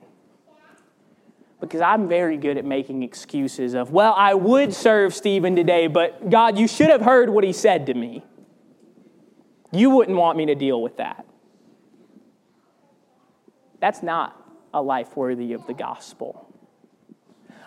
because 1.62 1.80
I'm 1.80 2.08
very 2.08 2.36
good 2.36 2.58
at 2.58 2.64
making 2.64 3.04
excuses 3.04 3.74
of, 3.74 3.92
well, 3.92 4.14
I 4.16 4.34
would 4.34 4.74
serve 4.74 5.14
Stephen 5.14 5.54
today, 5.54 5.86
but 5.86 6.28
God, 6.28 6.58
you 6.58 6.66
should 6.66 6.90
have 6.90 7.02
heard 7.02 7.30
what 7.30 7.44
he 7.44 7.52
said 7.52 7.86
to 7.86 7.94
me. 7.94 8.24
You 9.70 9.90
wouldn't 9.90 10.18
want 10.18 10.36
me 10.36 10.46
to 10.46 10.56
deal 10.56 10.82
with 10.82 10.96
that. 10.96 11.24
That's 13.78 14.02
not 14.02 14.36
a 14.74 14.82
life 14.82 15.16
worthy 15.16 15.52
of 15.52 15.64
the 15.68 15.72
gospel. 15.72 16.52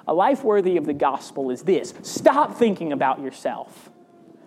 A 0.08 0.14
life 0.14 0.44
worthy 0.44 0.76
of 0.76 0.86
the 0.86 0.94
gospel 0.94 1.50
is 1.50 1.62
this 1.64 1.94
stop 2.02 2.58
thinking 2.58 2.92
about 2.92 3.22
yourself. 3.22 3.90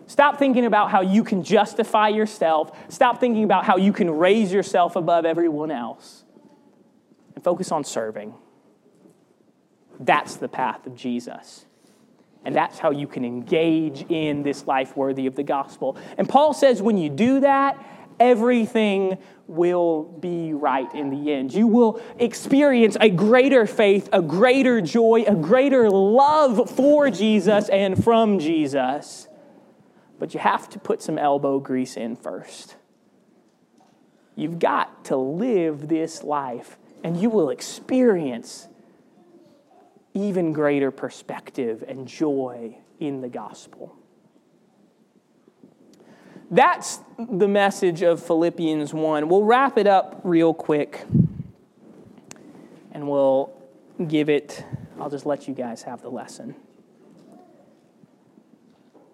Stop 0.07 0.39
thinking 0.39 0.67
about 0.67 0.91
how 0.91 1.01
you 1.01 1.25
can 1.25 1.43
justify 1.43 2.09
yourself. 2.09 2.79
Stop 2.91 3.19
thinking 3.19 3.45
about 3.45 3.65
how 3.65 3.79
you 3.79 3.95
can 3.95 4.11
raise 4.11 4.53
yourself 4.53 4.95
above 4.95 5.25
everyone 5.25 5.71
else. 5.71 6.25
And 7.35 7.43
focus 7.43 7.73
on 7.73 7.83
serving. 7.83 8.35
That's 10.01 10.37
the 10.37 10.49
path 10.49 10.87
of 10.87 10.95
Jesus. 10.95 11.65
And 12.45 12.55
that's 12.55 12.79
how 12.79 12.91
you 12.91 13.07
can 13.07 13.25
engage 13.25 14.03
in 14.09 14.43
this 14.43 14.67
life 14.67 14.97
worthy 14.97 15.27
of 15.27 15.35
the 15.35 15.43
gospel. 15.43 15.97
And 16.17 16.29
Paul 16.29 16.55
says 16.55 16.81
when 16.81 16.97
you 16.97 17.11
do 17.11 17.41
that, 17.41 17.77
everything 18.21 19.19
will 19.47 20.05
be 20.05 20.53
right 20.53 20.93
in 20.95 21.11
the 21.11 21.33
end. 21.33 21.53
You 21.53 21.67
will 21.67 22.01
experience 22.19 22.97
a 23.01 23.11
greater 23.11 23.67
faith, 23.67 24.09
a 24.13 24.23
greater 24.23 24.81
joy, 24.81 25.25
a 25.27 25.35
greater 25.35 25.91
love 25.91 26.71
for 26.71 27.11
Jesus 27.11 27.69
and 27.69 28.03
from 28.03 28.39
Jesus. 28.39 29.27
But 30.19 30.35
you 30.35 30.41
have 30.41 30.69
to 30.71 30.79
put 30.79 31.03
some 31.03 31.19
elbow 31.19 31.61
grease 31.61 31.97
in 31.97 32.17
first. 32.17 32.77
You've 34.37 34.59
got 34.59 35.07
to 35.07 35.17
live 35.17 35.89
this 35.89 36.23
life, 36.23 36.79
and 37.03 37.17
you 37.21 37.31
will 37.31 37.51
experience 37.51 38.69
even 40.19 40.53
greater 40.53 40.91
perspective 40.91 41.85
and 41.87 42.07
joy 42.07 42.77
in 42.99 43.21
the 43.21 43.29
gospel. 43.29 43.95
That's 46.51 47.01
the 47.19 47.47
message 47.47 48.03
of 48.03 48.23
Philippians 48.23 48.95
1. 48.95 49.29
We'll 49.29 49.45
wrap 49.45 49.77
it 49.77 49.87
up 49.87 50.21
real 50.25 50.55
quick 50.55 51.05
and 52.93 53.09
we'll 53.09 53.53
give 54.07 54.29
it, 54.29 54.65
I'll 54.99 55.11
just 55.11 55.27
let 55.27 55.47
you 55.47 55.55
guys 55.55 55.83
have 55.83 56.03
the 56.03 56.09
lesson. 56.09 56.55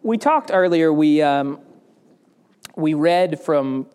We 0.02 0.16
talked 0.16 0.50
earlier, 0.52 0.92
we, 0.92 1.22
um, 1.22 1.60
we 2.76 2.94
read 2.94 3.40
from 3.40 3.86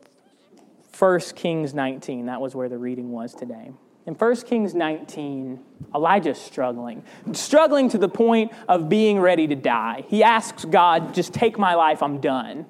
1 0.98 1.20
Kings 1.36 1.74
19. 1.74 2.26
That 2.26 2.42
was 2.42 2.56
where 2.56 2.68
the 2.68 2.78
reading 2.78 3.12
was 3.12 3.34
today. 3.34 3.72
In 4.10 4.16
1 4.16 4.36
Kings 4.38 4.74
19, 4.74 5.60
Elijah's 5.94 6.42
struggling, 6.42 7.04
struggling 7.34 7.90
to 7.90 8.00
the 8.00 8.10
point 8.10 8.52
of 8.68 8.90
being 8.90 9.20
ready 9.20 9.46
to 9.46 9.54
die. 9.54 10.04
He 10.08 10.24
asks 10.24 10.66
God, 10.66 11.14
just 11.14 11.32
take 11.32 11.60
my 11.60 11.76
life, 11.76 12.02
I'm 12.02 12.20
done. 12.20 12.66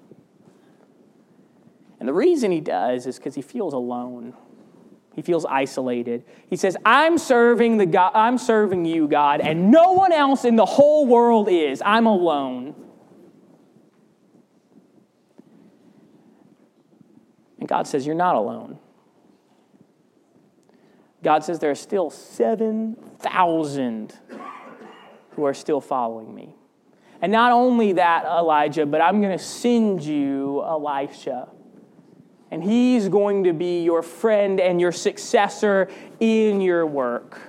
And 1.97 2.09
the 2.09 2.13
reason 2.13 2.51
he 2.51 2.59
does 2.59 3.07
is 3.07 3.17
because 3.17 3.35
he 3.35 3.41
feels 3.41 3.73
alone. 3.73 4.33
He 5.15 5.21
feels 5.21 5.45
isolated. 5.45 6.25
He 6.49 6.57
says, 6.57 6.75
I'm 6.83 7.17
serving, 7.17 7.77
the 7.77 7.85
God, 7.85 8.11
I'm 8.15 8.37
serving 8.37 8.83
you, 8.83 9.07
God, 9.07 9.39
and 9.39 9.71
no 9.71 9.93
one 9.93 10.11
else 10.11 10.43
in 10.43 10.57
the 10.57 10.65
whole 10.65 11.07
world 11.07 11.47
is. 11.49 11.81
I'm 11.85 12.05
alone. 12.05 12.75
And 17.59 17.69
God 17.69 17.87
says, 17.87 18.05
You're 18.05 18.13
not 18.13 18.35
alone. 18.35 18.77
God 21.23 21.43
says 21.43 21.59
there 21.59 21.71
are 21.71 21.75
still 21.75 22.09
7,000 22.09 24.13
who 25.31 25.45
are 25.45 25.53
still 25.53 25.81
following 25.81 26.33
me. 26.33 26.55
And 27.21 27.31
not 27.31 27.51
only 27.51 27.93
that, 27.93 28.25
Elijah, 28.25 28.85
but 28.85 29.01
I'm 29.01 29.21
going 29.21 29.37
to 29.37 29.43
send 29.43 30.03
you 30.03 30.63
Elisha. 30.63 31.49
And 32.51 32.63
he's 32.63 33.09
going 33.09 33.43
to 33.43 33.53
be 33.53 33.83
your 33.83 34.01
friend 34.01 34.59
and 34.59 34.79
your 34.79 34.91
successor 34.91 35.89
in 36.19 36.61
your 36.61 36.85
work. 36.85 37.41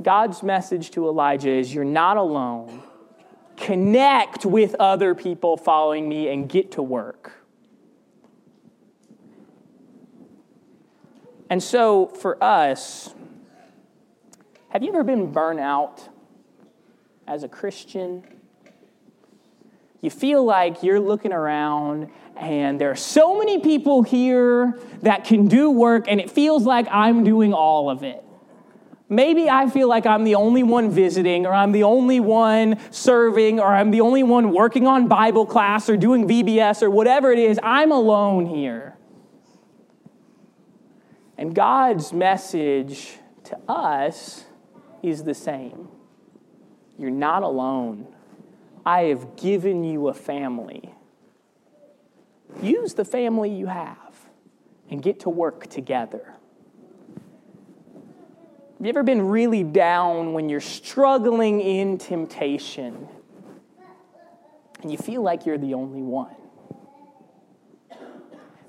God's 0.00 0.42
message 0.42 0.90
to 0.92 1.08
Elijah 1.08 1.50
is 1.50 1.74
you're 1.74 1.84
not 1.84 2.16
alone. 2.16 2.82
Connect 3.56 4.44
with 4.44 4.74
other 4.80 5.14
people 5.14 5.56
following 5.56 6.08
me 6.08 6.28
and 6.28 6.48
get 6.48 6.72
to 6.72 6.82
work. 6.82 7.43
And 11.54 11.62
so 11.62 12.06
for 12.06 12.42
us, 12.42 13.14
have 14.70 14.82
you 14.82 14.88
ever 14.88 15.04
been 15.04 15.30
burnt 15.30 15.60
out 15.60 16.08
as 17.28 17.44
a 17.44 17.48
Christian? 17.48 18.24
You 20.00 20.10
feel 20.10 20.42
like 20.42 20.82
you're 20.82 20.98
looking 20.98 21.32
around 21.32 22.10
and 22.36 22.80
there 22.80 22.90
are 22.90 22.96
so 22.96 23.38
many 23.38 23.60
people 23.60 24.02
here 24.02 24.76
that 25.02 25.26
can 25.26 25.46
do 25.46 25.70
work, 25.70 26.06
and 26.08 26.20
it 26.20 26.28
feels 26.28 26.64
like 26.64 26.88
I'm 26.90 27.22
doing 27.22 27.54
all 27.54 27.88
of 27.88 28.02
it. 28.02 28.24
Maybe 29.08 29.48
I 29.48 29.70
feel 29.70 29.88
like 29.88 30.06
I'm 30.06 30.24
the 30.24 30.34
only 30.34 30.64
one 30.64 30.90
visiting, 30.90 31.46
or 31.46 31.52
I'm 31.52 31.70
the 31.70 31.84
only 31.84 32.18
one 32.18 32.80
serving, 32.90 33.60
or 33.60 33.72
I'm 33.72 33.92
the 33.92 34.00
only 34.00 34.24
one 34.24 34.52
working 34.52 34.88
on 34.88 35.06
Bible 35.06 35.46
class 35.46 35.88
or 35.88 35.96
doing 35.96 36.26
VBS 36.26 36.82
or 36.82 36.90
whatever 36.90 37.30
it 37.30 37.38
is. 37.38 37.60
I'm 37.62 37.92
alone 37.92 38.46
here. 38.46 38.93
And 41.36 41.54
God's 41.54 42.12
message 42.12 43.18
to 43.44 43.58
us 43.68 44.44
is 45.02 45.24
the 45.24 45.34
same 45.34 45.88
You're 46.98 47.10
not 47.10 47.42
alone. 47.42 48.06
I 48.86 49.04
have 49.04 49.36
given 49.36 49.82
you 49.82 50.08
a 50.08 50.14
family. 50.14 50.94
Use 52.62 52.94
the 52.94 53.04
family 53.04 53.50
you 53.50 53.66
have 53.66 54.14
and 54.90 55.02
get 55.02 55.20
to 55.20 55.30
work 55.30 55.66
together. 55.68 56.34
Have 58.78 58.86
you 58.86 58.88
ever 58.90 59.02
been 59.02 59.22
really 59.22 59.64
down 59.64 60.34
when 60.34 60.48
you're 60.48 60.60
struggling 60.60 61.60
in 61.60 61.96
temptation 61.96 63.08
and 64.82 64.92
you 64.92 64.98
feel 64.98 65.22
like 65.22 65.46
you're 65.46 65.58
the 65.58 65.74
only 65.74 66.02
one? 66.02 66.36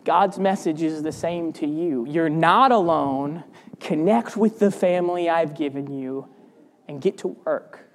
God's 0.05 0.39
message 0.39 0.81
is 0.81 1.03
the 1.03 1.11
same 1.11 1.51
to 1.53 1.67
you. 1.67 2.05
You're 2.07 2.29
not 2.29 2.71
alone. 2.71 3.43
Connect 3.81 4.37
with 4.37 4.59
the 4.59 4.71
family 4.71 5.29
I've 5.29 5.55
given 5.55 5.91
you 5.91 6.29
and 6.87 7.01
get 7.01 7.17
to 7.19 7.27
work. 7.27 7.85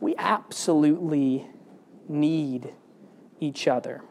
we 0.00 0.14
absolutely 0.16 1.46
need 2.08 2.72
each 3.40 3.68
other. 3.68 4.02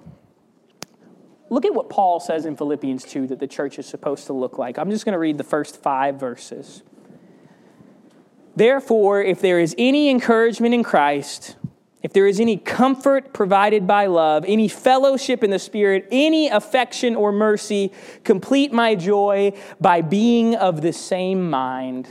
Look 1.49 1.65
at 1.65 1.73
what 1.73 1.89
Paul 1.89 2.19
says 2.19 2.45
in 2.45 2.57
Philippians 2.57 3.05
2 3.05 3.27
that 3.27 3.39
the 3.39 3.47
church 3.47 3.79
is 3.79 3.85
supposed 3.85 4.27
to 4.27 4.33
look 4.33 4.57
like. 4.57 4.77
I'm 4.77 4.91
just 4.91 5.05
going 5.05 5.13
to 5.13 5.19
read 5.19 5.37
the 5.37 5.43
first 5.45 5.81
five 5.81 6.19
verses. 6.19 6.83
Therefore, 8.55 9.21
if 9.21 9.39
there 9.39 9.59
is 9.59 9.73
any 9.77 10.09
encouragement 10.09 10.73
in 10.73 10.83
Christ, 10.83 11.55
if 12.07 12.13
there 12.13 12.25
is 12.25 12.39
any 12.39 12.55
comfort 12.55 13.33
provided 13.33 13.85
by 13.85 14.05
love, 14.05 14.45
any 14.47 14.69
fellowship 14.69 15.43
in 15.43 15.49
the 15.49 15.59
Spirit, 15.59 16.07
any 16.09 16.47
affection 16.47 17.17
or 17.17 17.33
mercy, 17.33 17.91
complete 18.23 18.71
my 18.71 18.95
joy 18.95 19.51
by 19.81 19.99
being 19.99 20.55
of 20.55 20.81
the 20.81 20.93
same 20.93 21.49
mind 21.49 22.07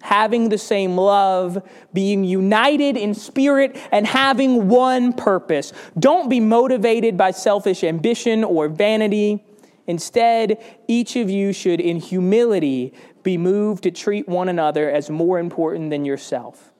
having 0.00 0.48
the 0.48 0.58
same 0.58 0.96
love, 0.96 1.60
being 1.92 2.24
united 2.24 2.96
in 2.96 3.14
spirit, 3.14 3.76
and 3.92 4.04
having 4.04 4.68
one 4.68 5.12
purpose. 5.12 5.72
Don't 5.96 6.28
be 6.28 6.40
motivated 6.40 7.16
by 7.16 7.30
selfish 7.30 7.84
ambition 7.84 8.42
or 8.42 8.68
vanity. 8.68 9.44
Instead, 9.86 10.60
each 10.88 11.14
of 11.14 11.30
you 11.30 11.52
should, 11.52 11.80
in 11.80 11.98
humility, 11.98 12.92
be 13.22 13.38
moved 13.38 13.84
to 13.84 13.92
treat 13.92 14.28
one 14.28 14.48
another 14.48 14.90
as 14.90 15.08
more 15.08 15.38
important 15.38 15.90
than 15.90 16.04
yourself. 16.04 16.71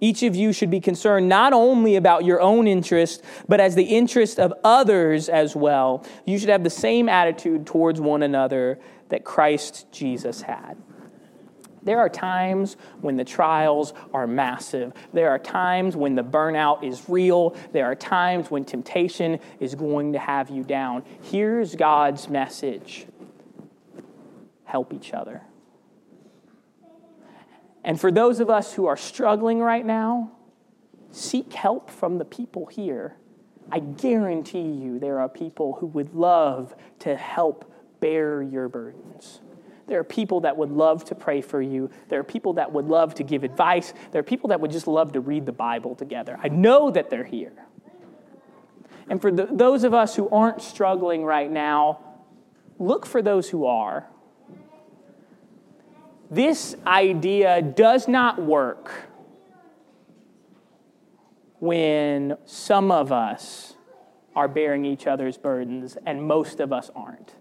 Each 0.00 0.22
of 0.22 0.34
you 0.34 0.52
should 0.52 0.70
be 0.70 0.80
concerned 0.80 1.28
not 1.28 1.52
only 1.52 1.96
about 1.96 2.24
your 2.24 2.40
own 2.40 2.66
interest, 2.66 3.22
but 3.48 3.60
as 3.60 3.74
the 3.74 3.84
interest 3.84 4.38
of 4.38 4.52
others 4.64 5.28
as 5.28 5.54
well. 5.54 6.04
You 6.24 6.38
should 6.38 6.48
have 6.48 6.64
the 6.64 6.70
same 6.70 7.08
attitude 7.08 7.66
towards 7.66 8.00
one 8.00 8.22
another 8.22 8.78
that 9.10 9.24
Christ 9.24 9.86
Jesus 9.92 10.42
had. 10.42 10.76
There 11.82 11.98
are 11.98 12.08
times 12.08 12.76
when 13.00 13.16
the 13.16 13.24
trials 13.24 13.94
are 14.12 14.26
massive. 14.26 14.92
There 15.12 15.30
are 15.30 15.38
times 15.38 15.96
when 15.96 16.14
the 16.14 16.22
burnout 16.22 16.84
is 16.84 17.08
real. 17.08 17.56
There 17.72 17.86
are 17.86 17.94
times 17.94 18.50
when 18.50 18.64
temptation 18.64 19.38
is 19.60 19.74
going 19.74 20.12
to 20.12 20.18
have 20.18 20.50
you 20.50 20.62
down. 20.62 21.04
Here's 21.22 21.74
God's 21.74 22.28
message 22.28 23.06
help 24.64 24.92
each 24.92 25.12
other. 25.12 25.42
And 27.84 28.00
for 28.00 28.10
those 28.10 28.40
of 28.40 28.50
us 28.50 28.74
who 28.74 28.86
are 28.86 28.96
struggling 28.96 29.60
right 29.60 29.84
now, 29.84 30.32
seek 31.10 31.52
help 31.52 31.90
from 31.90 32.18
the 32.18 32.24
people 32.24 32.66
here. 32.66 33.16
I 33.72 33.78
guarantee 33.78 34.70
you 34.72 34.98
there 34.98 35.20
are 35.20 35.28
people 35.28 35.74
who 35.74 35.86
would 35.86 36.14
love 36.14 36.74
to 37.00 37.16
help 37.16 37.72
bear 38.00 38.42
your 38.42 38.68
burdens. 38.68 39.40
There 39.86 39.98
are 39.98 40.04
people 40.04 40.42
that 40.42 40.56
would 40.56 40.70
love 40.70 41.04
to 41.06 41.14
pray 41.14 41.40
for 41.40 41.60
you. 41.60 41.90
There 42.08 42.20
are 42.20 42.24
people 42.24 42.54
that 42.54 42.72
would 42.72 42.86
love 42.86 43.14
to 43.16 43.24
give 43.24 43.42
advice. 43.42 43.92
There 44.12 44.20
are 44.20 44.24
people 44.24 44.48
that 44.50 44.60
would 44.60 44.70
just 44.70 44.86
love 44.86 45.12
to 45.14 45.20
read 45.20 45.46
the 45.46 45.52
Bible 45.52 45.96
together. 45.96 46.38
I 46.40 46.48
know 46.48 46.90
that 46.92 47.10
they're 47.10 47.24
here. 47.24 47.52
And 49.08 49.20
for 49.20 49.32
the, 49.32 49.48
those 49.50 49.82
of 49.82 49.92
us 49.92 50.14
who 50.14 50.28
aren't 50.28 50.62
struggling 50.62 51.24
right 51.24 51.50
now, 51.50 51.98
look 52.78 53.04
for 53.04 53.20
those 53.20 53.50
who 53.50 53.66
are. 53.66 54.08
This 56.30 56.76
idea 56.86 57.60
does 57.60 58.06
not 58.06 58.40
work 58.40 58.90
when 61.58 62.36
some 62.46 62.90
of 62.92 63.10
us 63.10 63.74
are 64.36 64.46
bearing 64.46 64.84
each 64.84 65.06
other's 65.06 65.36
burdens 65.36 65.98
and 66.06 66.22
most 66.22 66.60
of 66.60 66.72
us 66.72 66.90
aren't. 66.94 67.34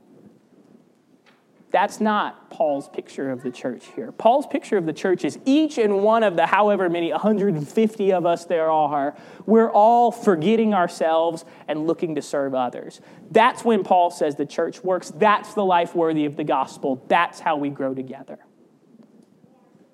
That's 1.71 2.01
not 2.01 2.49
Paul's 2.49 2.89
picture 2.89 3.29
of 3.29 3.43
the 3.43 3.51
church 3.51 3.85
here. 3.95 4.11
Paul's 4.11 4.47
picture 4.47 4.75
of 4.75 4.87
the 4.87 4.93
church 4.93 5.23
is 5.23 5.37
each 5.45 5.77
and 5.77 6.01
one 6.01 6.23
of 6.23 6.35
the 6.35 6.47
however 6.47 6.89
many 6.89 7.11
150 7.11 8.11
of 8.11 8.25
us 8.25 8.45
there 8.45 8.71
are, 8.71 9.15
we're 9.45 9.69
all 9.69 10.11
forgetting 10.11 10.73
ourselves 10.73 11.45
and 11.67 11.85
looking 11.85 12.15
to 12.15 12.23
serve 12.23 12.55
others. 12.55 13.01
That's 13.29 13.63
when 13.63 13.83
Paul 13.83 14.09
says 14.09 14.35
the 14.35 14.47
church 14.47 14.83
works. 14.83 15.11
That's 15.15 15.53
the 15.53 15.63
life 15.63 15.93
worthy 15.93 16.25
of 16.25 16.35
the 16.35 16.43
gospel. 16.43 17.05
That's 17.07 17.39
how 17.39 17.57
we 17.57 17.69
grow 17.69 17.93
together. 17.93 18.39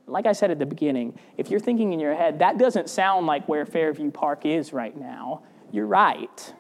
Like 0.08 0.26
I 0.26 0.34
said 0.34 0.52
at 0.52 0.60
the 0.60 0.66
beginning, 0.66 1.18
if 1.38 1.50
you're 1.50 1.60
thinking 1.60 1.94
in 1.94 2.00
your 2.00 2.16
head, 2.16 2.40
that 2.40 2.58
doesn't 2.58 2.90
sound 2.90 3.26
like 3.26 3.48
where 3.48 3.66
Fairview 3.66 4.12
Park 4.12 4.46
is 4.46 4.72
right 4.72 4.96
now, 4.96 5.44
you're 5.72 5.88
right. 5.88 6.54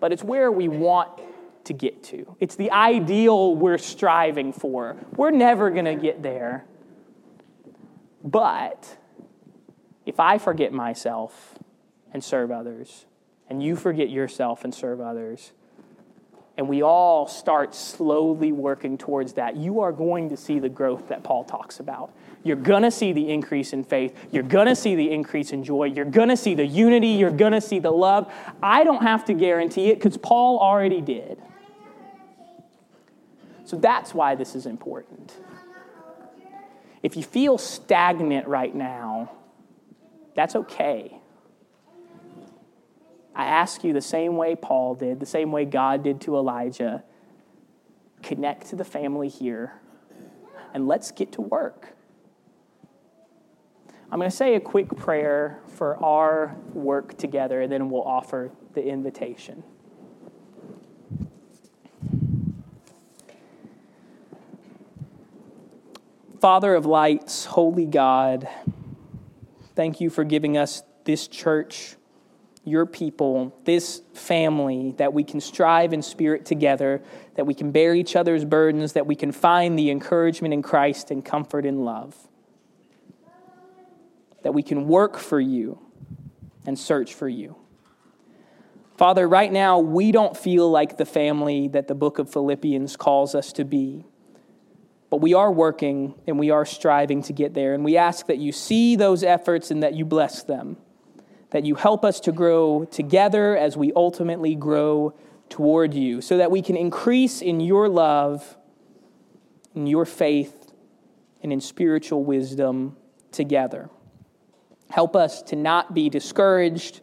But 0.00 0.12
it's 0.12 0.22
where 0.22 0.52
we 0.52 0.68
want 0.68 1.10
to 1.64 1.72
get 1.72 2.02
to. 2.04 2.36
It's 2.40 2.54
the 2.54 2.70
ideal 2.70 3.54
we're 3.54 3.78
striving 3.78 4.52
for. 4.52 4.96
We're 5.16 5.30
never 5.30 5.70
going 5.70 5.86
to 5.86 5.96
get 5.96 6.22
there. 6.22 6.64
But 8.22 8.96
if 10.04 10.20
I 10.20 10.38
forget 10.38 10.72
myself 10.72 11.58
and 12.12 12.22
serve 12.22 12.50
others, 12.50 13.06
and 13.48 13.62
you 13.62 13.76
forget 13.76 14.10
yourself 14.10 14.64
and 14.64 14.74
serve 14.74 15.00
others, 15.00 15.52
and 16.58 16.68
we 16.68 16.82
all 16.82 17.28
start 17.28 17.72
slowly 17.72 18.50
working 18.50 18.98
towards 18.98 19.34
that, 19.34 19.56
you 19.56 19.80
are 19.80 19.92
going 19.92 20.28
to 20.30 20.36
see 20.36 20.58
the 20.58 20.68
growth 20.68 21.06
that 21.08 21.22
Paul 21.22 21.44
talks 21.44 21.78
about. 21.78 22.12
You're 22.42 22.56
going 22.56 22.82
to 22.82 22.90
see 22.90 23.12
the 23.12 23.30
increase 23.30 23.72
in 23.72 23.84
faith. 23.84 24.16
You're 24.32 24.42
going 24.42 24.66
to 24.66 24.74
see 24.74 24.96
the 24.96 25.08
increase 25.08 25.52
in 25.52 25.62
joy. 25.62 25.84
You're 25.84 26.04
going 26.04 26.30
to 26.30 26.36
see 26.36 26.54
the 26.54 26.66
unity. 26.66 27.10
You're 27.10 27.30
going 27.30 27.52
to 27.52 27.60
see 27.60 27.78
the 27.78 27.92
love. 27.92 28.32
I 28.60 28.82
don't 28.82 29.02
have 29.02 29.24
to 29.26 29.34
guarantee 29.34 29.90
it 29.90 29.94
because 30.00 30.16
Paul 30.16 30.58
already 30.58 31.00
did. 31.00 31.40
So 33.64 33.76
that's 33.76 34.12
why 34.12 34.34
this 34.34 34.56
is 34.56 34.66
important. 34.66 35.32
If 37.04 37.16
you 37.16 37.22
feel 37.22 37.56
stagnant 37.56 38.48
right 38.48 38.74
now, 38.74 39.30
that's 40.34 40.56
okay. 40.56 41.17
I 43.38 43.44
ask 43.44 43.84
you 43.84 43.92
the 43.94 44.00
same 44.00 44.36
way 44.36 44.56
Paul 44.56 44.96
did, 44.96 45.20
the 45.20 45.26
same 45.26 45.52
way 45.52 45.64
God 45.64 46.02
did 46.02 46.20
to 46.22 46.36
Elijah 46.36 47.04
connect 48.20 48.66
to 48.66 48.76
the 48.76 48.84
family 48.84 49.28
here 49.28 49.80
and 50.74 50.88
let's 50.88 51.12
get 51.12 51.32
to 51.32 51.40
work. 51.40 51.94
I'm 54.10 54.18
going 54.18 54.30
to 54.30 54.36
say 54.36 54.54
a 54.54 54.60
quick 54.60 54.96
prayer 54.96 55.60
for 55.68 56.02
our 56.02 56.56
work 56.72 57.16
together, 57.18 57.60
and 57.60 57.70
then 57.70 57.90
we'll 57.90 58.02
offer 58.02 58.50
the 58.72 58.82
invitation. 58.82 59.62
Father 66.40 66.74
of 66.74 66.86
lights, 66.86 67.44
holy 67.44 67.84
God, 67.84 68.48
thank 69.74 70.00
you 70.00 70.08
for 70.08 70.24
giving 70.24 70.56
us 70.56 70.82
this 71.04 71.28
church, 71.28 71.97
your 72.68 72.86
people, 72.86 73.56
this 73.64 74.02
family, 74.14 74.94
that 74.98 75.12
we 75.12 75.24
can 75.24 75.40
strive 75.40 75.92
in 75.92 76.02
spirit 76.02 76.44
together, 76.44 77.02
that 77.36 77.46
we 77.46 77.54
can 77.54 77.72
bear 77.72 77.94
each 77.94 78.14
other's 78.14 78.44
burdens, 78.44 78.92
that 78.92 79.06
we 79.06 79.14
can 79.14 79.32
find 79.32 79.78
the 79.78 79.90
encouragement 79.90 80.54
in 80.54 80.62
Christ 80.62 81.10
and 81.10 81.24
comfort 81.24 81.64
in 81.64 81.84
love, 81.84 82.16
that 84.42 84.52
we 84.52 84.62
can 84.62 84.86
work 84.86 85.16
for 85.16 85.40
you 85.40 85.78
and 86.66 86.78
search 86.78 87.14
for 87.14 87.28
you. 87.28 87.56
Father, 88.96 89.28
right 89.28 89.52
now, 89.52 89.78
we 89.78 90.10
don't 90.10 90.36
feel 90.36 90.68
like 90.68 90.96
the 90.96 91.06
family 91.06 91.68
that 91.68 91.86
the 91.86 91.94
book 91.94 92.18
of 92.18 92.30
Philippians 92.32 92.96
calls 92.96 93.34
us 93.34 93.52
to 93.52 93.64
be. 93.64 94.04
But 95.08 95.20
we 95.20 95.34
are 95.34 95.50
working 95.50 96.14
and 96.26 96.38
we 96.38 96.50
are 96.50 96.64
striving 96.64 97.22
to 97.22 97.32
get 97.32 97.54
there. 97.54 97.74
And 97.74 97.84
we 97.84 97.96
ask 97.96 98.26
that 98.26 98.38
you 98.38 98.52
see 98.52 98.96
those 98.96 99.22
efforts 99.22 99.70
and 99.70 99.82
that 99.82 99.94
you 99.94 100.04
bless 100.04 100.42
them, 100.42 100.76
that 101.50 101.64
you 101.64 101.74
help 101.74 102.04
us 102.04 102.20
to 102.20 102.32
grow 102.32 102.84
together 102.84 103.56
as 103.56 103.76
we 103.76 103.92
ultimately 103.94 104.54
grow 104.54 105.14
toward 105.48 105.94
you, 105.94 106.20
so 106.20 106.36
that 106.36 106.50
we 106.50 106.60
can 106.60 106.76
increase 106.76 107.40
in 107.40 107.60
your 107.60 107.88
love, 107.88 108.56
in 109.74 109.86
your 109.86 110.04
faith, 110.04 110.72
and 111.42 111.52
in 111.52 111.60
spiritual 111.60 112.22
wisdom 112.22 112.96
together. 113.32 113.88
Help 114.90 115.16
us 115.16 115.42
to 115.42 115.56
not 115.56 115.94
be 115.94 116.08
discouraged, 116.08 117.00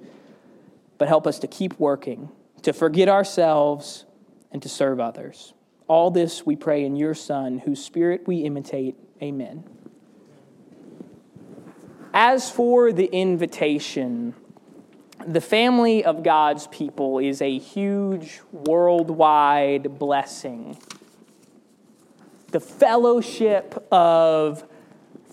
but 0.98 1.08
help 1.08 1.26
us 1.26 1.40
to 1.40 1.48
keep 1.48 1.80
working, 1.80 2.30
to 2.62 2.74
forget 2.74 3.10
ourselves, 3.10 4.06
and 4.52 4.62
to 4.62 4.70
serve 4.70 5.00
others. 5.00 5.54
All 5.88 6.12
this 6.12 6.46
we 6.46 6.56
pray 6.56 6.84
in 6.84 6.96
your 6.96 7.14
Son, 7.14 7.60
whose 7.60 7.84
spirit 7.84 8.28
we 8.28 8.38
imitate. 8.38 8.96
Amen. 9.22 9.64
As 12.18 12.50
for 12.50 12.94
the 12.94 13.08
invitation, 13.08 14.36
the 15.28 15.42
family 15.42 16.06
of 16.06 16.24
God's 16.24 16.66
people 16.68 17.20
is 17.20 17.42
a 17.42 17.58
huge 17.58 18.40
worldwide 18.54 20.00
blessing. 20.00 20.78
The 22.52 22.62
fellowship 22.62 23.86
of 23.92 24.64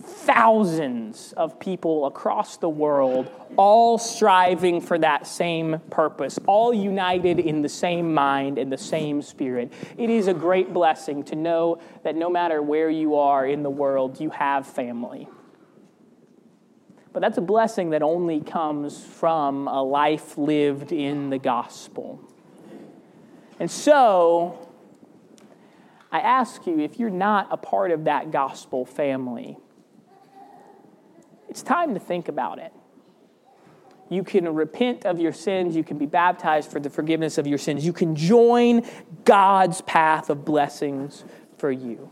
thousands 0.01 1.33
of 1.37 1.61
people 1.61 2.07
across 2.07 2.57
the 2.57 2.69
world, 2.69 3.31
all 3.57 3.97
striving 3.97 4.81
for 4.81 4.99
that 4.99 5.29
same 5.29 5.79
purpose, 5.89 6.41
all 6.49 6.75
united 6.75 7.39
in 7.39 7.63
the 7.63 7.69
same 7.69 8.13
mind 8.13 8.59
and 8.59 8.73
the 8.73 8.77
same 8.77 9.23
spirit. 9.23 9.73
It 9.97 10.11
is 10.11 10.27
a 10.27 10.35
great 10.35 10.73
blessing 10.73 11.23
to 11.25 11.37
know 11.37 11.79
that 12.03 12.17
no 12.17 12.29
matter 12.29 12.61
where 12.61 12.91
you 12.91 13.15
are 13.15 13.47
in 13.47 13.63
the 13.63 13.71
world, 13.71 14.19
you 14.19 14.31
have 14.31 14.67
family. 14.67 15.29
But 17.13 17.21
that's 17.21 17.39
a 17.39 17.43
blessing 17.43 17.91
that 17.91 18.03
only 18.03 18.41
comes 18.41 19.05
from 19.05 19.69
a 19.69 19.83
life 19.83 20.39
lived 20.39 20.93
in 20.93 21.31
the 21.31 21.39
gospel. 21.39 22.21
And 23.61 23.71
so, 23.71 24.69
I 26.11 26.21
ask 26.21 26.67
you 26.67 26.81
if 26.81 26.99
you're 26.99 27.11
not 27.11 27.49
a 27.51 27.57
part 27.57 27.91
of 27.91 28.05
that 28.05 28.31
gospel 28.31 28.85
family, 28.85 29.59
it's 31.49 31.63
time 31.63 31.95
to 31.95 32.01
think 32.01 32.29
about 32.29 32.59
it. 32.59 32.73
You 34.09 34.23
can 34.25 34.53
repent 34.55 35.07
of 35.07 35.21
your 35.21 35.33
sins. 35.33 35.75
You 35.75 35.85
can 35.85 35.97
be 35.97 36.05
baptized 36.07 36.71
for 36.71 36.81
the 36.81 36.91
forgiveness 36.91 37.39
of 37.39 37.47
your 37.47 37.57
sins. 37.57 37.85
You 37.85 37.95
can 37.95 38.15
join 38.15 38.87
God's 39.25 39.81
path 39.83 40.29
of 40.29 40.45
blessings 40.45 41.25
for 41.57 41.71
you. 41.71 42.11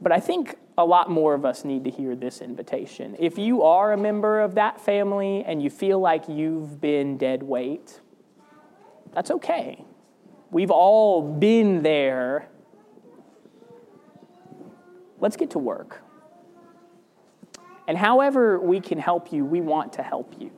But 0.00 0.10
I 0.12 0.20
think 0.20 0.56
a 0.78 0.84
lot 0.84 1.10
more 1.10 1.34
of 1.34 1.44
us 1.44 1.64
need 1.64 1.84
to 1.84 1.90
hear 1.90 2.16
this 2.16 2.40
invitation. 2.40 3.16
If 3.18 3.38
you 3.38 3.62
are 3.62 3.92
a 3.92 3.96
member 3.96 4.40
of 4.40 4.54
that 4.54 4.80
family 4.80 5.44
and 5.44 5.62
you 5.62 5.68
feel 5.68 6.00
like 6.00 6.28
you've 6.28 6.80
been 6.80 7.18
dead 7.18 7.42
weight, 7.42 8.00
that's 9.12 9.30
okay. 9.30 9.84
We've 10.50 10.70
all 10.70 11.22
been 11.22 11.82
there. 11.82 12.48
Let's 15.18 15.36
get 15.36 15.50
to 15.50 15.58
work. 15.58 16.02
And 17.86 17.98
however 17.98 18.58
we 18.58 18.80
can 18.80 18.98
help 18.98 19.32
you, 19.32 19.44
we 19.44 19.60
want 19.60 19.94
to 19.94 20.02
help 20.02 20.34
you. 20.38 20.50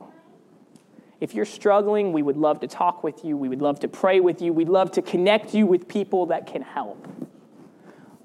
If 1.19 1.33
you're 1.33 1.45
struggling, 1.45 2.13
we 2.13 2.21
would 2.21 2.37
love 2.37 2.59
to 2.59 2.67
talk 2.67 3.03
with 3.03 3.23
you. 3.25 3.35
We 3.37 3.49
would 3.49 3.61
love 3.61 3.79
to 3.81 3.87
pray 3.87 4.19
with 4.19 4.41
you. 4.41 4.53
We'd 4.53 4.69
love 4.69 4.91
to 4.91 5.01
connect 5.01 5.53
you 5.53 5.65
with 5.65 5.87
people 5.87 6.27
that 6.27 6.45
can 6.45 6.61
help. 6.61 7.07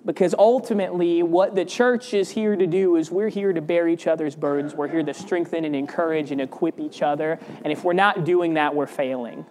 Because 0.05 0.35
ultimately, 0.39 1.23
what 1.23 1.55
the 1.55 1.65
church 1.65 2.15
is 2.15 2.31
here 2.31 2.57
to 2.57 2.67
do 2.67 2.97
is 2.97 3.11
we're 3.11 3.29
here 3.29 3.53
to 3.53 3.61
bear 3.61 3.87
each 3.87 4.07
other's 4.07 4.35
burdens. 4.35 4.75
We're 4.75 4.89
here 4.89 5.03
to 5.03 5.13
strengthen 5.13 5.65
and 5.65 5.77
encourage 5.77 6.31
and 6.31 6.41
equip 6.41 6.81
each 6.81 7.03
other. 7.03 7.39
And 7.63 7.73
if 7.73 7.85
we're 7.85 7.93
not 7.93 8.25
doing 8.25 8.55
that, 8.55 8.75
we're 8.75 8.87
failing. 8.87 9.45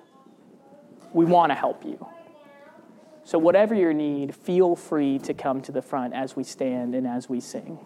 We 1.14 1.26
want 1.26 1.52
to 1.52 1.56
help 1.56 1.86
you. 1.86 2.06
So, 3.24 3.38
whatever 3.38 3.76
your 3.76 3.94
need, 3.94 4.34
feel 4.34 4.76
free 4.76 5.20
to 5.20 5.36
come 5.36 5.62
to 5.62 5.72
the 5.72 5.84
front 5.84 6.16
as 6.16 6.36
we 6.36 6.44
stand 6.44 6.96
and 6.96 7.06
as 7.06 7.30
we 7.30 7.40
sing. 7.40 7.78